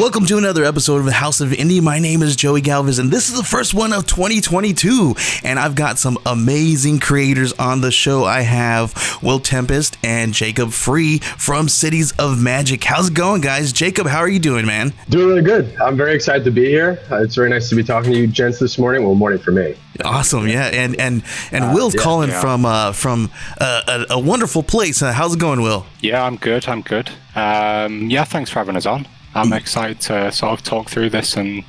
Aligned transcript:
Welcome 0.00 0.24
to 0.28 0.38
another 0.38 0.64
episode 0.64 0.96
of 0.96 1.04
the 1.04 1.12
House 1.12 1.42
of 1.42 1.50
Indie. 1.50 1.82
My 1.82 1.98
name 1.98 2.22
is 2.22 2.34
Joey 2.34 2.62
Galvez, 2.62 2.98
and 2.98 3.10
this 3.10 3.28
is 3.28 3.36
the 3.36 3.44
first 3.44 3.74
one 3.74 3.92
of 3.92 4.06
2022. 4.06 5.14
And 5.44 5.58
I've 5.58 5.74
got 5.74 5.98
some 5.98 6.16
amazing 6.24 7.00
creators 7.00 7.52
on 7.58 7.82
the 7.82 7.90
show. 7.90 8.24
I 8.24 8.40
have 8.40 9.18
Will 9.22 9.40
Tempest 9.40 9.98
and 10.02 10.32
Jakob 10.32 10.72
Free 10.72 11.18
from 11.18 11.68
Cities 11.68 12.12
of 12.12 12.38
Magick. 12.38 12.82
How's 12.82 13.08
it 13.08 13.14
going, 13.14 13.42
guys? 13.42 13.74
Jakob, 13.74 14.06
how 14.06 14.20
are 14.20 14.28
you 14.28 14.38
doing, 14.38 14.64
man? 14.64 14.94
Doing 15.10 15.28
really 15.28 15.42
good. 15.42 15.76
I'm 15.78 15.98
very 15.98 16.14
excited 16.14 16.44
to 16.44 16.50
be 16.50 16.64
here. 16.64 16.98
Uh, 17.10 17.22
it's 17.22 17.34
very 17.34 17.50
nice 17.50 17.68
to 17.68 17.76
be 17.76 17.84
talking 17.84 18.10
to 18.12 18.18
you, 18.20 18.26
gents, 18.26 18.58
this 18.58 18.78
morning. 18.78 19.04
Well, 19.04 19.14
morning 19.14 19.38
for 19.38 19.52
me. 19.52 19.76
Awesome, 20.02 20.48
yeah. 20.48 20.64
And 20.68 20.98
and 20.98 21.22
and 21.52 21.64
uh, 21.64 21.72
Will's 21.74 21.94
yeah, 21.94 22.02
calling 22.02 22.30
yeah. 22.30 22.40
from 22.40 22.64
uh, 22.64 22.92
from 22.92 23.30
a, 23.58 24.06
a, 24.08 24.18
wonderful 24.18 24.62
place. 24.62 25.02
Uh, 25.02 25.12
how's 25.12 25.34
it 25.34 25.40
going, 25.40 25.60
Will? 25.60 25.84
Yeah, 26.00 26.24
I'm 26.24 26.36
good. 26.36 26.66
I'm 26.68 26.80
good. 26.80 27.10
Um, 27.34 28.08
yeah, 28.08 28.24
thanks 28.24 28.48
for 28.48 28.60
having 28.60 28.76
us 28.76 28.86
on. 28.86 29.06
I'm 29.34 29.52
excited 29.52 30.00
to 30.02 30.32
sort 30.32 30.58
of 30.58 30.64
talk 30.64 30.88
through 30.88 31.10
this 31.10 31.36
and 31.36 31.64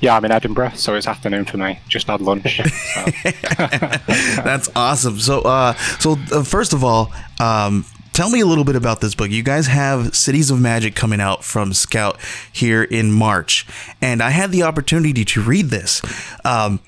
yeah, 0.00 0.16
I'm 0.16 0.24
in 0.24 0.30
Edinburgh, 0.30 0.72
so 0.74 0.94
it's 0.94 1.06
afternoon 1.06 1.44
for 1.44 1.56
me. 1.56 1.78
Just 1.88 2.06
had 2.06 2.20
lunch. 2.20 2.56
So. 2.56 3.04
That's 4.42 4.68
awesome. 4.76 5.18
So, 5.18 5.40
uh, 5.42 5.74
so 5.98 6.16
uh, 6.32 6.42
first 6.42 6.72
of 6.72 6.84
all, 6.84 7.12
um, 7.38 7.84
tell 8.12 8.30
me 8.30 8.40
a 8.40 8.46
little 8.46 8.64
bit 8.64 8.76
about 8.76 9.00
this 9.00 9.14
book. 9.14 9.30
You 9.30 9.42
guys 9.42 9.66
have 9.66 10.14
Cities 10.14 10.50
of 10.50 10.58
Magick 10.58 10.94
coming 10.94 11.20
out 11.20 11.44
from 11.44 11.72
Scout 11.72 12.18
here 12.52 12.82
in 12.82 13.12
March, 13.12 13.66
and 14.00 14.22
I 14.22 14.30
had 14.30 14.52
the 14.52 14.62
opportunity 14.62 15.24
to 15.24 15.42
read 15.42 15.66
this. 15.66 16.02
Um, 16.44 16.80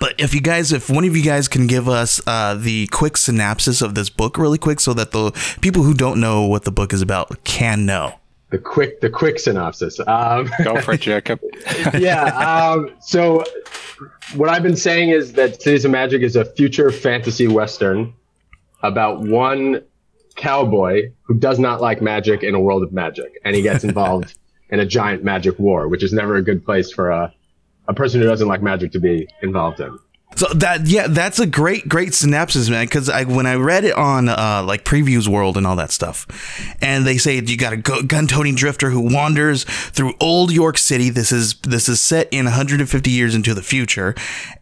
but 0.00 0.14
if 0.18 0.34
you 0.34 0.42
guys, 0.42 0.70
if 0.72 0.90
one 0.90 1.04
of 1.04 1.16
you 1.16 1.22
guys 1.22 1.48
can 1.48 1.66
give 1.66 1.88
us 1.88 2.20
uh, 2.26 2.54
the 2.54 2.86
quick 2.88 3.16
synopsis 3.16 3.80
of 3.80 3.94
this 3.94 4.10
book 4.10 4.36
really 4.36 4.58
quick 4.58 4.80
so 4.80 4.92
that 4.92 5.12
the 5.12 5.30
people 5.62 5.82
who 5.82 5.94
don't 5.94 6.20
know 6.20 6.46
what 6.46 6.64
the 6.64 6.70
book 6.70 6.92
is 6.92 7.00
about 7.00 7.42
can 7.44 7.86
know 7.86 8.14
the 8.50 8.58
quick 8.58 9.00
the 9.00 9.10
quick 9.10 9.38
synopsis. 9.38 10.00
Um, 10.06 10.50
Go 10.64 10.80
for 10.80 10.94
it, 10.94 11.00
Jakob. 11.00 11.40
yeah. 11.98 12.24
Um, 12.24 12.90
so 13.00 13.44
what 14.34 14.48
I've 14.48 14.62
been 14.62 14.76
saying 14.76 15.10
is 15.10 15.34
that 15.34 15.60
Cities 15.60 15.84
of 15.84 15.92
Magick 15.92 16.22
is 16.22 16.36
a 16.36 16.44
future 16.44 16.90
fantasy 16.90 17.48
western 17.48 18.14
about 18.82 19.20
one 19.20 19.82
cowboy 20.36 21.10
who 21.22 21.34
does 21.34 21.58
not 21.58 21.80
like 21.80 22.00
magic 22.00 22.42
in 22.42 22.54
a 22.54 22.60
world 22.60 22.82
of 22.82 22.92
magic, 22.92 23.32
and 23.44 23.54
he 23.54 23.62
gets 23.62 23.84
involved 23.90 24.38
in 24.70 24.80
a 24.80 24.86
giant 24.86 25.24
magic 25.24 25.58
war, 25.58 25.88
which 25.88 26.02
is 26.02 26.12
never 26.12 26.36
a 26.36 26.42
good 26.42 26.64
place 26.64 26.92
for 26.92 27.10
a 27.10 27.32
a 27.88 27.94
person 27.94 28.20
who 28.20 28.26
doesn't 28.26 28.48
like 28.48 28.62
magic 28.62 28.92
to 28.92 29.00
be 29.00 29.26
involved 29.42 29.80
in. 29.80 29.98
So 30.36 30.46
that 30.54 30.86
yeah, 30.86 31.08
that's 31.08 31.40
a 31.40 31.46
great 31.46 31.88
great 31.88 32.14
synopsis, 32.14 32.68
man. 32.68 32.84
Because 32.84 33.08
I 33.08 33.24
when 33.24 33.46
I 33.46 33.54
read 33.54 33.84
it 33.84 33.94
on 33.94 34.28
uh, 34.28 34.62
like 34.64 34.84
previews 34.84 35.26
world 35.26 35.56
and 35.56 35.66
all 35.66 35.74
that 35.76 35.90
stuff, 35.90 36.26
and 36.80 37.06
they 37.06 37.18
say 37.18 37.40
you 37.40 37.56
got 37.56 37.72
a 37.72 37.76
gun 37.76 38.26
toting 38.26 38.54
drifter 38.54 38.90
who 38.90 39.12
wanders 39.12 39.64
through 39.64 40.14
old 40.20 40.52
York 40.52 40.78
City. 40.78 41.10
This 41.10 41.32
is 41.32 41.54
this 41.62 41.88
is 41.88 42.00
set 42.00 42.28
in 42.30 42.44
150 42.44 43.10
years 43.10 43.34
into 43.34 43.52
the 43.52 43.62
future, 43.62 44.14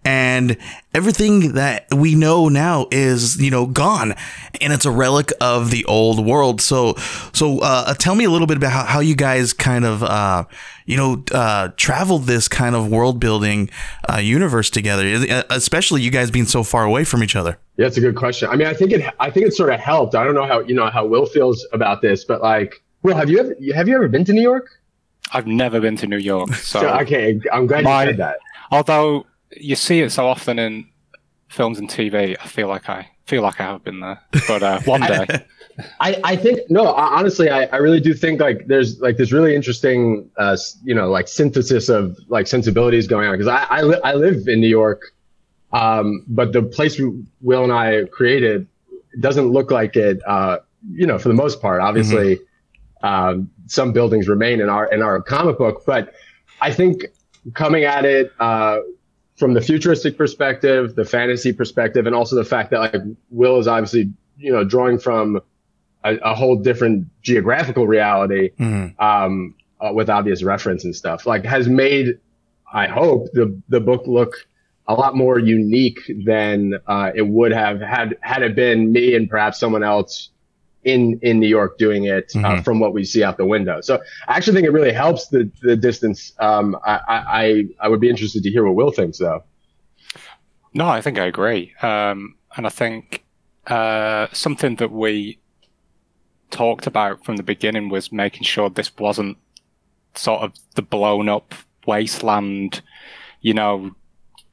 and 0.04 0.56
everything 0.96 1.52
that 1.52 1.86
we 1.94 2.14
know 2.14 2.48
now 2.48 2.86
is 2.90 3.40
you 3.40 3.50
know 3.50 3.66
gone, 3.66 4.14
and 4.60 4.72
it's 4.72 4.86
a 4.86 4.90
relic 4.90 5.30
of 5.40 5.70
the 5.70 5.84
old 5.84 6.24
world. 6.24 6.60
So 6.60 6.94
so 7.32 7.60
uh, 7.60 7.94
tell 7.94 8.14
me 8.14 8.24
a 8.24 8.30
little 8.30 8.46
bit 8.46 8.56
about 8.56 8.72
how, 8.72 8.84
how 8.84 9.00
you 9.00 9.14
guys 9.14 9.52
kind 9.52 9.84
of. 9.84 10.02
Uh, 10.02 10.44
you 10.88 10.96
know, 10.96 11.24
uh, 11.32 11.70
traveled 11.76 12.26
this 12.26 12.46
kind 12.46 12.76
of 12.76 12.88
world 12.88 13.18
building 13.18 13.68
uh, 14.08 14.18
universe 14.18 14.70
together, 14.70 15.02
uh, 15.28 15.42
especially 15.50 16.00
you 16.00 16.12
guys 16.12 16.30
being 16.30 16.44
so 16.44 16.62
far 16.62 16.84
away 16.84 17.02
from 17.02 17.24
each 17.24 17.34
other? 17.34 17.58
Yeah, 17.76 17.88
it's 17.88 17.96
a 17.96 18.00
good 18.00 18.14
question. 18.14 18.48
I 18.48 18.54
mean, 18.54 18.68
I 18.68 18.72
think 18.72 18.92
it, 18.92 19.12
I 19.18 19.28
think 19.28 19.46
it 19.46 19.54
sort 19.54 19.72
of 19.72 19.80
helped. 19.80 20.14
I 20.14 20.22
don't 20.22 20.36
know 20.36 20.46
how, 20.46 20.60
you 20.60 20.76
know, 20.76 20.88
how 20.88 21.04
Will 21.04 21.26
feels 21.26 21.66
about 21.72 22.02
this, 22.02 22.24
but 22.24 22.40
like, 22.40 22.84
Will, 23.02 23.16
have 23.16 23.28
you 23.28 23.40
ever, 23.40 23.56
have 23.74 23.88
you 23.88 23.96
ever 23.96 24.06
been 24.06 24.24
to 24.26 24.32
New 24.32 24.42
York? 24.42 24.68
I've 25.32 25.48
never 25.48 25.80
been 25.80 25.96
to 25.96 26.06
New 26.06 26.18
York. 26.18 26.50
So, 26.54 26.82
so 26.82 26.88
okay, 27.00 27.40
I'm 27.52 27.66
glad 27.66 27.82
my, 27.82 28.04
you 28.04 28.10
said 28.10 28.18
that. 28.18 28.36
Although 28.70 29.26
you 29.56 29.76
see 29.76 30.00
it 30.00 30.10
so 30.10 30.26
often 30.26 30.58
in 30.58 30.86
films 31.48 31.78
and 31.78 31.88
TV, 31.88 32.36
I 32.40 32.46
feel 32.46 32.68
like 32.68 32.88
I 32.88 33.08
feel 33.26 33.42
like 33.42 33.60
I 33.60 33.64
have 33.64 33.84
been 33.84 34.00
there. 34.00 34.20
But 34.48 34.62
uh, 34.62 34.80
one 34.84 35.02
day. 35.02 35.26
I, 36.00 36.20
I 36.24 36.36
think 36.36 36.60
no 36.70 36.86
honestly 36.94 37.50
I, 37.50 37.64
I 37.64 37.76
really 37.76 38.00
do 38.00 38.14
think 38.14 38.40
like 38.40 38.66
there's 38.66 38.98
like 39.00 39.18
this 39.18 39.30
really 39.30 39.54
interesting 39.54 40.30
uh, 40.38 40.56
you 40.84 40.94
know 40.94 41.10
like 41.10 41.28
synthesis 41.28 41.88
of 41.88 42.16
like 42.28 42.46
sensibilities 42.46 43.06
going 43.06 43.28
on 43.28 43.34
because 43.34 43.48
I 43.48 43.66
I, 43.68 43.82
li- 43.82 44.00
I 44.02 44.14
live 44.14 44.48
in 44.48 44.60
New 44.60 44.68
York 44.68 45.12
um, 45.72 46.24
but 46.28 46.54
the 46.54 46.62
place 46.62 46.98
Will 47.42 47.62
and 47.62 47.72
I 47.72 48.04
created 48.06 48.66
doesn't 49.20 49.48
look 49.48 49.70
like 49.70 49.96
it 49.96 50.18
uh, 50.26 50.58
you 50.90 51.06
know 51.06 51.18
for 51.18 51.28
the 51.28 51.34
most 51.34 51.60
part 51.60 51.82
obviously 51.82 52.36
mm-hmm. 52.36 53.06
um, 53.06 53.50
some 53.66 53.92
buildings 53.92 54.28
remain 54.28 54.60
in 54.60 54.70
our 54.70 54.90
in 54.90 55.02
our 55.02 55.20
comic 55.20 55.58
book 55.58 55.82
but 55.86 56.14
I 56.62 56.72
think 56.72 57.04
coming 57.52 57.84
at 57.84 58.06
it 58.06 58.32
uh, 58.40 58.78
from 59.36 59.54
the 59.54 59.60
futuristic 59.60 60.16
perspective 60.16 60.94
the 60.94 61.04
fantasy 61.04 61.52
perspective 61.52 62.06
and 62.06 62.14
also 62.14 62.36
the 62.36 62.44
fact 62.44 62.70
that 62.70 62.80
like 62.80 62.94
Will 63.30 63.58
is 63.58 63.68
obviously 63.68 64.12
you 64.38 64.52
know 64.52 64.64
drawing 64.64 64.98
from 64.98 65.40
a, 66.06 66.16
a 66.16 66.34
whole 66.34 66.56
different 66.56 67.08
geographical 67.22 67.86
reality 67.86 68.50
mm-hmm. 68.58 69.00
um, 69.04 69.54
uh, 69.80 69.92
with 69.92 70.08
obvious 70.08 70.42
reference 70.42 70.84
and 70.84 70.94
stuff. 70.94 71.26
Like 71.26 71.44
has 71.44 71.68
made, 71.68 72.18
I 72.72 72.86
hope 72.86 73.28
the 73.32 73.60
the 73.68 73.80
book 73.80 74.06
look 74.06 74.34
a 74.88 74.94
lot 74.94 75.16
more 75.16 75.38
unique 75.38 76.00
than 76.24 76.74
uh, 76.86 77.10
it 77.14 77.26
would 77.26 77.52
have 77.52 77.80
had 77.80 78.16
had 78.20 78.42
it 78.42 78.54
been 78.54 78.92
me 78.92 79.14
and 79.14 79.28
perhaps 79.28 79.58
someone 79.58 79.82
else 79.82 80.30
in 80.86 81.18
in 81.20 81.40
New 81.40 81.48
York 81.48 81.76
doing 81.78 82.04
it 82.04 82.32
uh, 82.34 82.38
mm-hmm. 82.38 82.62
from 82.62 82.78
what 82.78 82.94
we 82.94 83.04
see 83.04 83.22
out 83.22 83.36
the 83.36 83.44
window. 83.44 83.80
So 83.82 84.00
I 84.28 84.36
actually 84.36 84.54
think 84.54 84.66
it 84.66 84.72
really 84.72 84.92
helps 84.92 85.28
the 85.28 85.50
the 85.60 85.76
distance. 85.76 86.32
Um, 86.38 86.76
I, 86.84 87.00
I 87.10 87.64
I 87.80 87.88
would 87.88 88.00
be 88.00 88.08
interested 88.08 88.42
to 88.44 88.50
hear 88.50 88.64
what 88.64 88.76
Will 88.76 88.92
thinks 88.92 89.18
though. 89.18 89.42
No, 90.72 90.86
I 90.86 91.00
think 91.00 91.18
I 91.18 91.26
agree, 91.26 91.74
um, 91.82 92.36
and 92.56 92.66
I 92.66 92.70
think 92.70 93.24
uh, 93.66 94.28
something 94.32 94.76
that 94.76 94.92
we 94.92 95.38
talked 96.50 96.86
about 96.86 97.24
from 97.24 97.36
the 97.36 97.42
beginning 97.42 97.88
was 97.88 98.12
making 98.12 98.44
sure 98.44 98.70
this 98.70 98.96
wasn't 98.96 99.36
sort 100.14 100.42
of 100.42 100.52
the 100.76 100.82
blown 100.82 101.28
up 101.28 101.54
wasteland, 101.86 102.82
you 103.40 103.54
know, 103.54 103.90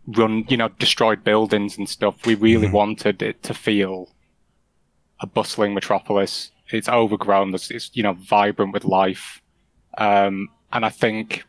run, 0.07 0.45
you 0.49 0.57
know, 0.57 0.69
destroyed 0.79 1.23
buildings 1.23 1.77
and 1.77 1.87
stuff. 1.87 2.25
We 2.25 2.35
really 2.35 2.65
mm-hmm. 2.65 2.75
wanted 2.75 3.21
it 3.21 3.43
to 3.43 3.53
feel 3.53 4.09
a 5.23 5.27
bustling 5.27 5.73
metropolis. 5.73 6.51
It's 6.71 6.89
overgrown. 6.89 7.53
It's, 7.55 7.71
it's 7.71 7.89
you 7.93 8.03
know, 8.03 8.13
vibrant 8.13 8.73
with 8.73 8.85
life. 8.85 9.41
Um, 9.97 10.49
and 10.71 10.85
I 10.85 10.89
think 10.89 11.45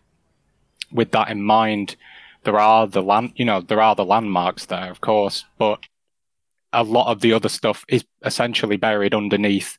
with 0.90 1.10
that 1.12 1.28
in 1.28 1.42
mind, 1.42 1.96
there 2.44 2.58
are 2.58 2.86
the 2.86 3.02
land, 3.02 3.32
you 3.36 3.44
know, 3.44 3.60
there 3.60 3.80
are 3.80 3.94
the 3.94 4.04
landmarks 4.04 4.66
there, 4.66 4.90
of 4.90 5.00
course, 5.00 5.44
but 5.58 5.80
a 6.72 6.82
lot 6.82 7.10
of 7.10 7.20
the 7.20 7.32
other 7.32 7.48
stuff 7.48 7.84
is 7.88 8.04
essentially 8.24 8.76
buried 8.76 9.14
underneath 9.14 9.78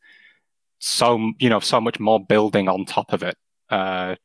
so 0.79 1.31
you 1.39 1.49
know 1.49 1.59
so 1.59 1.81
much 1.81 1.99
more 1.99 2.23
building 2.23 2.69
on 2.69 2.85
top 2.85 3.13
of 3.13 3.23
it. 3.23 3.35
Uh, 3.69 4.15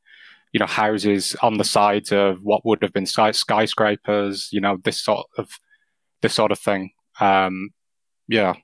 you 0.53 0.59
know, 0.59 0.67
houses 0.67 1.37
on 1.43 1.59
the 1.59 1.65
sides 1.65 2.11
of 2.13 2.43
what 2.43 2.67
would 2.67 2.83
have 2.83 2.93
been 2.93 3.07
skyscrapers, 3.07 4.49
you 4.53 4.61
know, 4.61 4.77
this 4.83 5.01
sort 5.01 5.27
of 5.39 5.49
this 6.23 6.35
sort 6.35 6.53
of 6.53 6.59
thing. 6.59 6.91
Um, 7.21 7.71
yeah. 8.29 8.55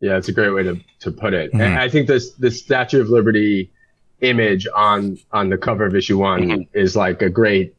Yeah, 0.00 0.16
it's 0.16 0.28
a 0.28 0.32
great 0.32 0.50
way 0.50 0.62
to, 0.62 0.78
to 1.00 1.10
put 1.10 1.32
it. 1.34 1.50
Mm-hmm. 1.50 1.60
And 1.60 1.78
I 1.78 1.88
think 1.88 2.06
this 2.06 2.32
this 2.32 2.58
Statue 2.58 3.00
of 3.00 3.08
Liberty 3.08 3.70
image 4.20 4.66
on 4.74 5.18
on 5.32 5.50
the 5.50 5.58
cover 5.58 5.86
of 5.86 5.94
issue 5.94 6.18
one 6.18 6.42
mm-hmm. 6.42 6.78
is 6.78 6.96
like 6.96 7.22
a 7.22 7.30
great 7.30 7.74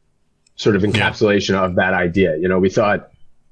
sort 0.55 0.75
of 0.75 0.81
encapsulation 0.81 1.51
yeah. 1.51 1.65
of 1.65 1.75
that 1.75 1.93
idea. 1.93 2.37
You 2.37 2.47
know, 2.47 2.59
we 2.59 2.69
thought, 2.69 3.11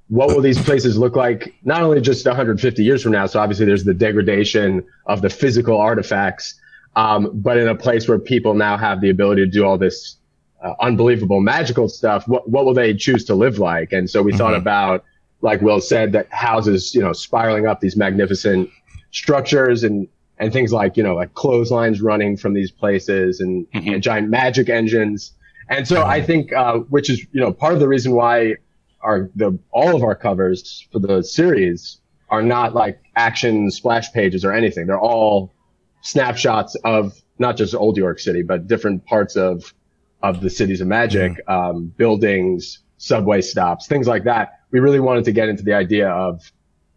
what 0.10 0.30
will 0.30 0.42
these 0.42 0.62
places 0.62 0.98
look 0.98 1.16
like? 1.16 1.54
Not 1.64 1.84
only 1.84 2.02
just 2.02 2.26
150 2.26 2.84
years 2.84 3.04
from 3.04 3.12
now. 3.12 3.28
So 3.28 3.40
obviously, 3.40 3.66
there's 3.66 3.84
the 3.84 3.94
degradation 3.94 4.84
of 5.06 5.22
the 5.22 5.30
physical 5.30 5.78
artifacts, 5.78 6.60
um, 6.96 7.30
but 7.34 7.58
in 7.58 7.68
a 7.68 7.76
place 7.76 8.08
where 8.08 8.20
people 8.20 8.56
now 8.56 8.78
have 8.78 9.02
the 9.02 9.10
ability 9.10 9.46
to 9.46 9.52
do 9.52 9.64
all 9.64 9.78
this 9.78 10.18
uh, 10.64 10.74
unbelievable 10.80 11.42
magical 11.42 11.88
stuff. 11.88 12.28
What 12.28 12.50
what 12.50 12.66
will 12.66 12.74
they 12.74 12.96
choose 12.96 13.26
to 13.26 13.36
live 13.36 13.60
like? 13.60 13.94
And 13.94 14.10
so 14.10 14.24
we 14.24 14.32
mm-hmm. 14.32 14.40
thought 14.40 14.56
about 14.56 15.04
like 15.46 15.62
Will 15.62 15.80
said, 15.80 16.12
that 16.12 16.30
houses, 16.32 16.94
you 16.94 17.02
know, 17.02 17.14
spiraling 17.14 17.68
up 17.68 17.80
these 17.80 17.96
magnificent 17.96 18.70
structures 19.12 19.84
and 19.84 20.08
and 20.38 20.52
things 20.52 20.74
like 20.74 20.98
you 20.98 21.04
know 21.04 21.16
like 21.16 21.34
clotheslines 21.36 22.02
running 22.02 22.36
from 22.36 22.54
these 22.54 22.72
places 22.72 23.40
and, 23.40 23.66
mm-hmm. 23.72 23.94
and 23.94 24.04
giant 24.04 24.30
magic 24.30 24.68
engines. 24.68 25.32
And 25.70 25.88
so 25.88 26.04
I 26.04 26.22
think, 26.22 26.54
uh, 26.54 26.80
which 26.90 27.10
is 27.10 27.26
you 27.32 27.40
know 27.40 27.54
part 27.54 27.74
of 27.74 27.80
the 27.80 27.88
reason 27.88 28.12
why 28.12 28.56
our 29.02 29.30
the 29.36 29.58
all 29.72 29.96
of 29.96 30.04
our 30.04 30.16
covers 30.16 30.86
for 30.92 31.00
the 31.00 31.24
series 31.24 32.02
are 32.30 32.42
not 32.42 32.74
like 32.74 33.00
action 33.16 33.72
splash 33.72 34.12
pages 34.12 34.44
or 34.44 34.52
anything. 34.52 34.88
They're 34.88 35.00
all 35.00 35.54
snapshots 36.02 36.76
of 36.84 37.14
not 37.40 37.56
just 37.56 37.74
old 37.74 37.98
York 37.98 38.20
City, 38.20 38.42
but 38.42 38.68
different 38.68 39.06
parts 39.06 39.36
of 39.38 39.74
of 40.22 40.42
the 40.42 40.50
cities 40.50 40.82
of 40.82 40.88
magic, 40.88 41.34
mm-hmm. 41.34 41.52
um, 41.52 41.94
buildings, 41.98 42.80
subway 42.98 43.42
stops, 43.42 43.88
things 43.88 44.08
like 44.08 44.24
that. 44.24 44.55
We 44.72 44.80
really 44.80 45.00
wanted 45.00 45.26
to 45.26 45.32
get 45.32 45.50
into 45.50 45.64
the 45.64 45.74
idea 45.74 46.10
of 46.10 46.52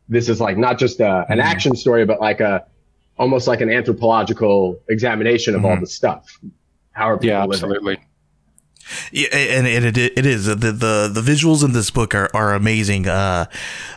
this 0.08 0.28
is 0.28 0.40
like 0.40 0.56
not 0.56 0.78
just 0.78 1.00
a, 1.00 1.26
an 1.28 1.38
mm-hmm. 1.38 1.40
action 1.40 1.76
story, 1.76 2.04
but 2.04 2.20
like 2.20 2.40
a 2.40 2.66
almost 3.18 3.48
like 3.48 3.60
an 3.60 3.70
anthropological 3.70 4.80
examination 4.88 5.54
of 5.54 5.62
mm-hmm. 5.62 5.70
all 5.70 5.80
the 5.80 5.86
stuff. 5.86 6.38
How 6.92 7.10
are 7.10 7.18
people 7.18 7.36
yeah, 7.36 7.44
absolutely. 7.44 7.98
Yeah, 9.12 9.29
and, 9.32 9.67
and 9.67 9.85
it 9.85 9.96
it 9.99 10.26
is 10.26 10.46
the 10.46 10.55
the 10.55 11.11
the 11.12 11.20
visuals 11.20 11.64
in 11.64 11.73
this 11.73 11.90
book 11.90 12.14
are, 12.14 12.31
are 12.35 12.55
amazing. 12.55 13.08
Uh, 13.08 13.46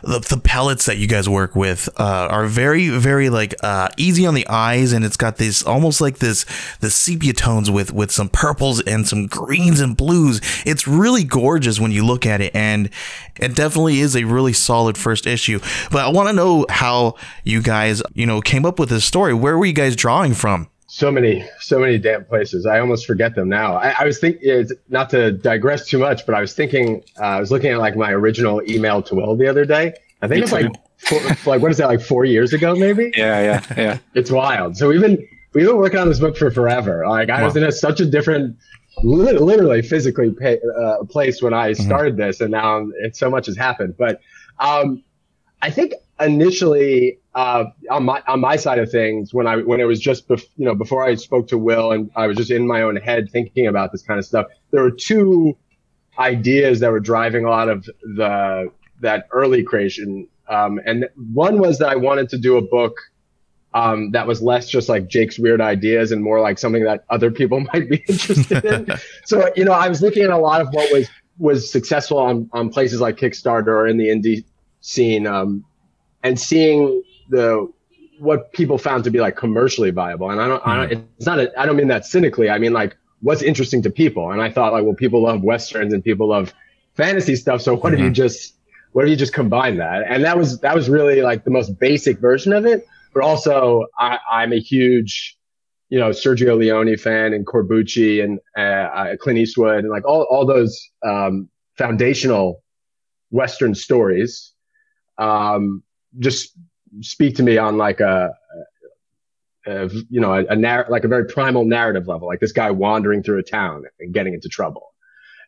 the 0.02 0.20
the 0.20 0.36
palettes 0.36 0.86
that 0.86 0.98
you 0.98 1.06
guys 1.06 1.28
work 1.28 1.54
with 1.54 1.88
uh, 1.98 2.28
are 2.30 2.46
very 2.46 2.88
very 2.88 3.28
like 3.28 3.54
uh, 3.62 3.88
easy 3.96 4.26
on 4.26 4.34
the 4.34 4.46
eyes, 4.48 4.92
and 4.92 5.04
it's 5.04 5.16
got 5.16 5.36
this 5.36 5.62
almost 5.62 6.00
like 6.00 6.18
this 6.18 6.44
the 6.80 6.90
sepia 6.90 7.32
tones 7.32 7.70
with 7.70 7.92
with 7.92 8.10
some 8.10 8.28
purples 8.28 8.80
and 8.82 9.06
some 9.06 9.26
greens 9.26 9.80
and 9.80 9.96
blues. 9.96 10.40
It's 10.66 10.86
really 10.86 11.24
gorgeous 11.24 11.78
when 11.80 11.92
you 11.92 12.04
look 12.04 12.26
at 12.26 12.40
it, 12.40 12.54
and 12.54 12.90
it 13.36 13.54
definitely 13.54 14.00
is 14.00 14.16
a 14.16 14.24
really 14.24 14.52
solid 14.52 14.98
first 14.98 15.26
issue. 15.26 15.60
But 15.90 16.04
I 16.04 16.08
want 16.08 16.28
to 16.28 16.32
know 16.34 16.66
how 16.68 17.16
you 17.44 17.62
guys 17.62 18.02
you 18.14 18.26
know 18.26 18.40
came 18.40 18.64
up 18.64 18.78
with 18.78 18.88
this 18.88 19.04
story. 19.04 19.34
Where 19.34 19.56
were 19.58 19.66
you 19.66 19.72
guys 19.72 19.96
drawing 19.96 20.34
from? 20.34 20.68
So 20.94 21.10
many 21.10 21.42
so 21.58 21.78
many 21.78 21.96
damn 21.96 22.22
places. 22.22 22.66
I 22.66 22.78
almost 22.78 23.06
forget 23.06 23.34
them 23.34 23.48
now. 23.48 23.76
I, 23.76 23.94
I 24.00 24.04
was 24.04 24.18
thinking 24.18 24.68
not 24.90 25.08
to 25.10 25.32
digress 25.32 25.86
too 25.86 25.98
much 25.98 26.26
but 26.26 26.34
i 26.34 26.40
was 26.40 26.52
thinking 26.52 27.02
uh, 27.18 27.24
i 27.24 27.40
was 27.40 27.50
looking 27.50 27.70
at 27.70 27.78
like 27.78 27.96
my 27.96 28.10
original 28.12 28.60
email 28.70 29.00
to 29.04 29.14
will 29.14 29.34
the 29.34 29.48
other 29.48 29.64
day. 29.64 29.94
I 30.20 30.28
think 30.28 30.42
it's 30.42 30.52
like 30.52 30.70
four, 30.98 31.18
like 31.46 31.62
what 31.62 31.70
is 31.70 31.78
that 31.78 31.86
like 31.86 32.02
four 32.02 32.26
years 32.26 32.52
ago 32.52 32.76
maybe? 32.76 33.10
Yeah 33.16 33.40
yeah 33.40 33.74
yeah. 33.82 33.98
It's 34.12 34.30
wild. 34.30 34.76
So 34.76 34.86
we've 34.88 35.00
been 35.00 35.26
we've 35.54 35.66
been 35.66 35.78
working 35.78 35.98
on 35.98 36.08
this 36.08 36.20
book 36.20 36.36
for 36.36 36.50
forever. 36.50 37.08
Like 37.08 37.30
i 37.30 37.40
wow. 37.40 37.46
was 37.46 37.56
in 37.56 37.64
a, 37.64 37.72
such 37.72 37.98
a 38.00 38.04
different 38.04 38.58
literally 39.02 39.80
physically 39.80 40.30
pay, 40.30 40.60
uh, 40.78 41.04
place 41.04 41.40
when 41.40 41.54
i 41.54 41.70
mm-hmm. 41.70 41.82
started 41.82 42.16
mm-hmm. 42.16 42.28
this 42.28 42.42
and 42.42 42.50
now 42.50 42.86
it's 43.00 43.18
so 43.18 43.30
much 43.30 43.46
has 43.46 43.56
happened. 43.56 43.94
But 43.96 44.20
um, 44.58 45.02
i 45.62 45.70
think 45.70 45.94
initially 46.20 47.18
uh, 47.34 47.64
on 47.90 48.04
my 48.04 48.22
on 48.26 48.40
my 48.40 48.56
side 48.56 48.78
of 48.78 48.90
things 48.90 49.32
when 49.32 49.46
I 49.46 49.56
when 49.56 49.80
it 49.80 49.84
was 49.84 50.00
just 50.00 50.28
bef- 50.28 50.48
you 50.56 50.64
know 50.64 50.74
before 50.74 51.04
I 51.04 51.14
spoke 51.14 51.48
to 51.48 51.58
Will 51.58 51.92
and 51.92 52.10
I 52.14 52.26
was 52.26 52.36
just 52.36 52.50
in 52.50 52.66
my 52.66 52.82
own 52.82 52.96
head 52.96 53.30
thinking 53.30 53.66
about 53.66 53.92
this 53.92 54.02
kind 54.02 54.18
of 54.18 54.26
stuff. 54.26 54.46
There 54.70 54.82
were 54.82 54.90
two 54.90 55.56
ideas 56.18 56.80
that 56.80 56.90
were 56.90 57.00
driving 57.00 57.44
a 57.44 57.50
lot 57.50 57.68
of 57.68 57.88
the 58.02 58.70
that 59.00 59.26
early 59.32 59.62
creation, 59.62 60.28
um, 60.48 60.80
and 60.84 61.08
one 61.32 61.58
was 61.58 61.78
that 61.78 61.88
I 61.88 61.96
wanted 61.96 62.28
to 62.30 62.38
do 62.38 62.56
a 62.56 62.62
book 62.62 62.94
um, 63.74 64.10
that 64.10 64.26
was 64.26 64.42
less 64.42 64.68
just 64.68 64.88
like 64.88 65.08
Jake's 65.08 65.38
weird 65.38 65.60
ideas 65.60 66.12
and 66.12 66.22
more 66.22 66.40
like 66.40 66.58
something 66.58 66.84
that 66.84 67.04
other 67.08 67.30
people 67.30 67.60
might 67.72 67.88
be 67.88 68.04
interested 68.08 68.64
in. 68.64 68.96
so 69.24 69.50
you 69.56 69.64
know 69.64 69.72
I 69.72 69.88
was 69.88 70.02
looking 70.02 70.22
at 70.22 70.30
a 70.30 70.38
lot 70.38 70.60
of 70.60 70.68
what 70.72 70.92
was 70.92 71.08
was 71.38 71.72
successful 71.72 72.18
on 72.18 72.50
on 72.52 72.68
places 72.68 73.00
like 73.00 73.16
Kickstarter 73.16 73.68
or 73.68 73.86
in 73.86 73.96
the 73.96 74.08
indie 74.08 74.44
scene. 74.82 75.26
Um, 75.26 75.64
and 76.22 76.38
seeing 76.38 77.02
the 77.28 77.70
what 78.18 78.52
people 78.52 78.78
found 78.78 79.02
to 79.04 79.10
be 79.10 79.18
like 79.18 79.36
commercially 79.36 79.90
viable. 79.90 80.30
And 80.30 80.40
I 80.40 80.46
don't, 80.46 80.66
I 80.66 80.76
don't 80.76 80.98
hmm. 80.98 81.04
it's 81.16 81.26
not, 81.26 81.40
a, 81.40 81.60
I 81.60 81.66
don't 81.66 81.76
mean 81.76 81.88
that 81.88 82.06
cynically. 82.06 82.48
I 82.50 82.58
mean 82.58 82.72
like 82.72 82.96
what's 83.20 83.42
interesting 83.42 83.82
to 83.82 83.90
people. 83.90 84.30
And 84.30 84.40
I 84.40 84.50
thought 84.50 84.72
like, 84.72 84.84
well, 84.84 84.94
people 84.94 85.22
love 85.22 85.42
westerns 85.42 85.92
and 85.92 86.04
people 86.04 86.28
love 86.28 86.54
fantasy 86.94 87.34
stuff. 87.34 87.62
So 87.62 87.74
what 87.74 87.92
mm-hmm. 87.92 87.94
if 87.94 87.98
you 88.00 88.06
mm-hmm. 88.06 88.14
just, 88.14 88.54
what 88.92 89.04
if 89.04 89.10
you 89.10 89.16
just 89.16 89.32
combine 89.32 89.78
that? 89.78 90.04
And 90.06 90.22
that 90.24 90.38
was, 90.38 90.60
that 90.60 90.74
was 90.74 90.88
really 90.88 91.22
like 91.22 91.44
the 91.44 91.50
most 91.50 91.78
basic 91.80 92.20
version 92.20 92.52
of 92.52 92.64
it. 92.64 92.86
But 93.12 93.24
also 93.24 93.86
I, 93.98 94.18
I'm 94.30 94.52
a 94.52 94.60
huge, 94.60 95.36
you 95.88 95.98
know, 95.98 96.10
Sergio 96.10 96.56
Leone 96.56 96.96
fan 96.96 97.32
and 97.32 97.44
Corbucci 97.44 98.22
and 98.22 98.38
uh, 98.56 98.60
uh, 98.60 99.16
Clint 99.16 99.38
Eastwood 99.38 99.80
and 99.80 99.90
like 99.90 100.06
all, 100.06 100.22
all 100.30 100.46
those 100.46 100.90
um, 101.04 101.48
foundational 101.76 102.62
Western 103.30 103.74
stories. 103.74 104.52
Um, 105.18 105.82
just 106.18 106.56
speak 107.00 107.36
to 107.36 107.42
me 107.42 107.58
on 107.58 107.78
like 107.78 108.00
a, 108.00 108.34
a 109.66 109.88
you 110.10 110.20
know, 110.20 110.34
a, 110.34 110.44
a 110.46 110.56
narr- 110.56 110.86
like 110.88 111.04
a 111.04 111.08
very 111.08 111.26
primal 111.26 111.64
narrative 111.64 112.06
level, 112.08 112.28
like 112.28 112.40
this 112.40 112.52
guy 112.52 112.70
wandering 112.70 113.22
through 113.22 113.38
a 113.38 113.42
town 113.42 113.84
and 114.00 114.12
getting 114.12 114.34
into 114.34 114.48
trouble. 114.48 114.92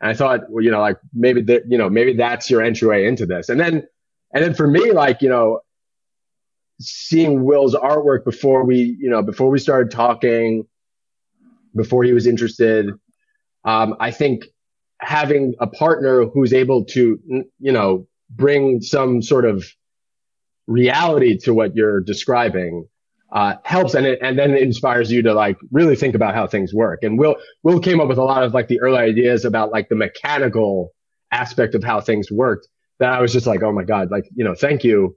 And 0.01 0.11
I 0.11 0.15
thought, 0.15 0.51
well, 0.51 0.63
you 0.63 0.71
know, 0.71 0.81
like 0.81 0.99
maybe 1.13 1.43
that, 1.43 1.63
you 1.69 1.79
know, 1.79 1.89
maybe 1.89 2.15
that's 2.15 2.51
your 2.51 2.63
entryway 2.63 3.07
into 3.07 3.27
this. 3.27 3.49
And 3.49 3.61
then, 3.61 3.87
and 4.33 4.45
then 4.45 4.55
for 4.55 4.67
me, 4.67 4.93
like, 4.93 5.23
you 5.23 5.29
know, 5.29 5.61
seeing 6.81 7.45
Will's 7.45 7.75
artwork 7.75 8.25
before 8.25 8.65
we, 8.65 8.97
you 8.99 9.09
know, 9.09 9.23
before 9.23 9.49
we 9.49 9.59
started 9.59 9.91
talking, 9.91 10.67
before 11.75 12.05
he 12.05 12.13
was 12.13 12.27
interested, 12.27 12.91
um, 13.65 13.97
I 14.01 14.11
think 14.11 14.45
having 14.99 15.55
a 15.61 15.67
partner 15.67 16.25
who's 16.27 16.53
able 16.53 16.85
to, 16.87 17.19
you 17.59 17.73
know, 17.73 18.07
bring 18.31 18.81
some 18.81 19.23
sort 19.23 19.45
of 19.45 19.65
reality 20.67 21.37
to 21.39 21.53
what 21.55 21.75
you're 21.75 22.01
describing 22.01 22.87
uh, 23.33 23.57
helps 23.65 23.95
and 23.95 24.07
it, 24.07 24.19
and 24.23 24.39
then 24.39 24.53
it 24.53 24.63
inspires 24.63 25.11
you 25.11 25.21
to 25.23 25.35
like 25.35 25.57
really 25.73 25.97
think 25.97 26.15
about 26.15 26.35
how 26.35 26.47
things 26.47 26.73
work. 26.73 27.03
And 27.03 27.19
Will 27.19 27.37
Will 27.65 27.81
came 27.81 28.01
up 28.01 28.09
with 28.09 28.19
a 28.19 28.25
lot 28.25 28.45
of 28.45 28.55
like 28.55 28.69
the 28.69 28.81
early 28.81 28.99
ideas 28.99 29.45
about 29.45 29.73
like 29.73 29.89
the 29.89 29.97
mechanical 29.97 30.93
aspect 31.33 31.75
of 31.75 31.83
how 31.83 32.01
things 32.01 32.31
worked 32.31 32.69
that 33.01 33.13
I 33.13 33.21
was 33.21 33.33
just 33.33 33.47
like, 33.47 33.63
oh 33.63 33.73
my 33.73 33.83
god, 33.83 34.11
like 34.11 34.25
you 34.37 34.45
know, 34.45 34.55
thank 34.55 34.85
you, 34.85 35.17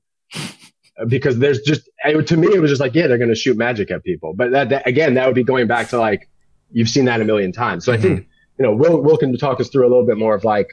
because 1.08 1.38
there's 1.38 1.62
just 1.62 1.88
to 2.04 2.38
me 2.38 2.48
it 2.48 2.60
was 2.60 2.72
just 2.72 2.82
like 2.82 2.96
yeah, 2.96 3.06
they're 3.06 3.20
gonna 3.20 3.36
shoot 3.36 3.56
magic 3.56 3.92
at 3.92 4.04
people, 4.04 4.34
but 4.34 4.52
that, 4.52 4.70
that 4.70 4.88
again 4.88 5.14
that 5.14 5.28
would 5.28 5.36
be 5.36 5.44
going 5.44 5.68
back 5.68 5.90
to 5.90 6.00
like 6.00 6.28
you've 6.72 6.90
seen 6.90 7.06
that 7.06 7.22
a 7.22 7.26
million 7.26 7.52
times. 7.52 7.86
So 7.86 7.92
mm-hmm. 7.92 8.00
I 8.00 8.02
think 8.02 8.20
mm-hmm. 8.22 8.30
you 8.58 8.66
know 8.66 8.76
Will 8.76 9.02
Will 9.02 9.18
can 9.18 9.38
talk 9.38 9.60
us 9.60 9.70
through 9.70 9.88
a 9.88 9.90
little 9.90 10.06
bit 10.08 10.18
more 10.18 10.34
of 10.34 10.44
like 10.44 10.70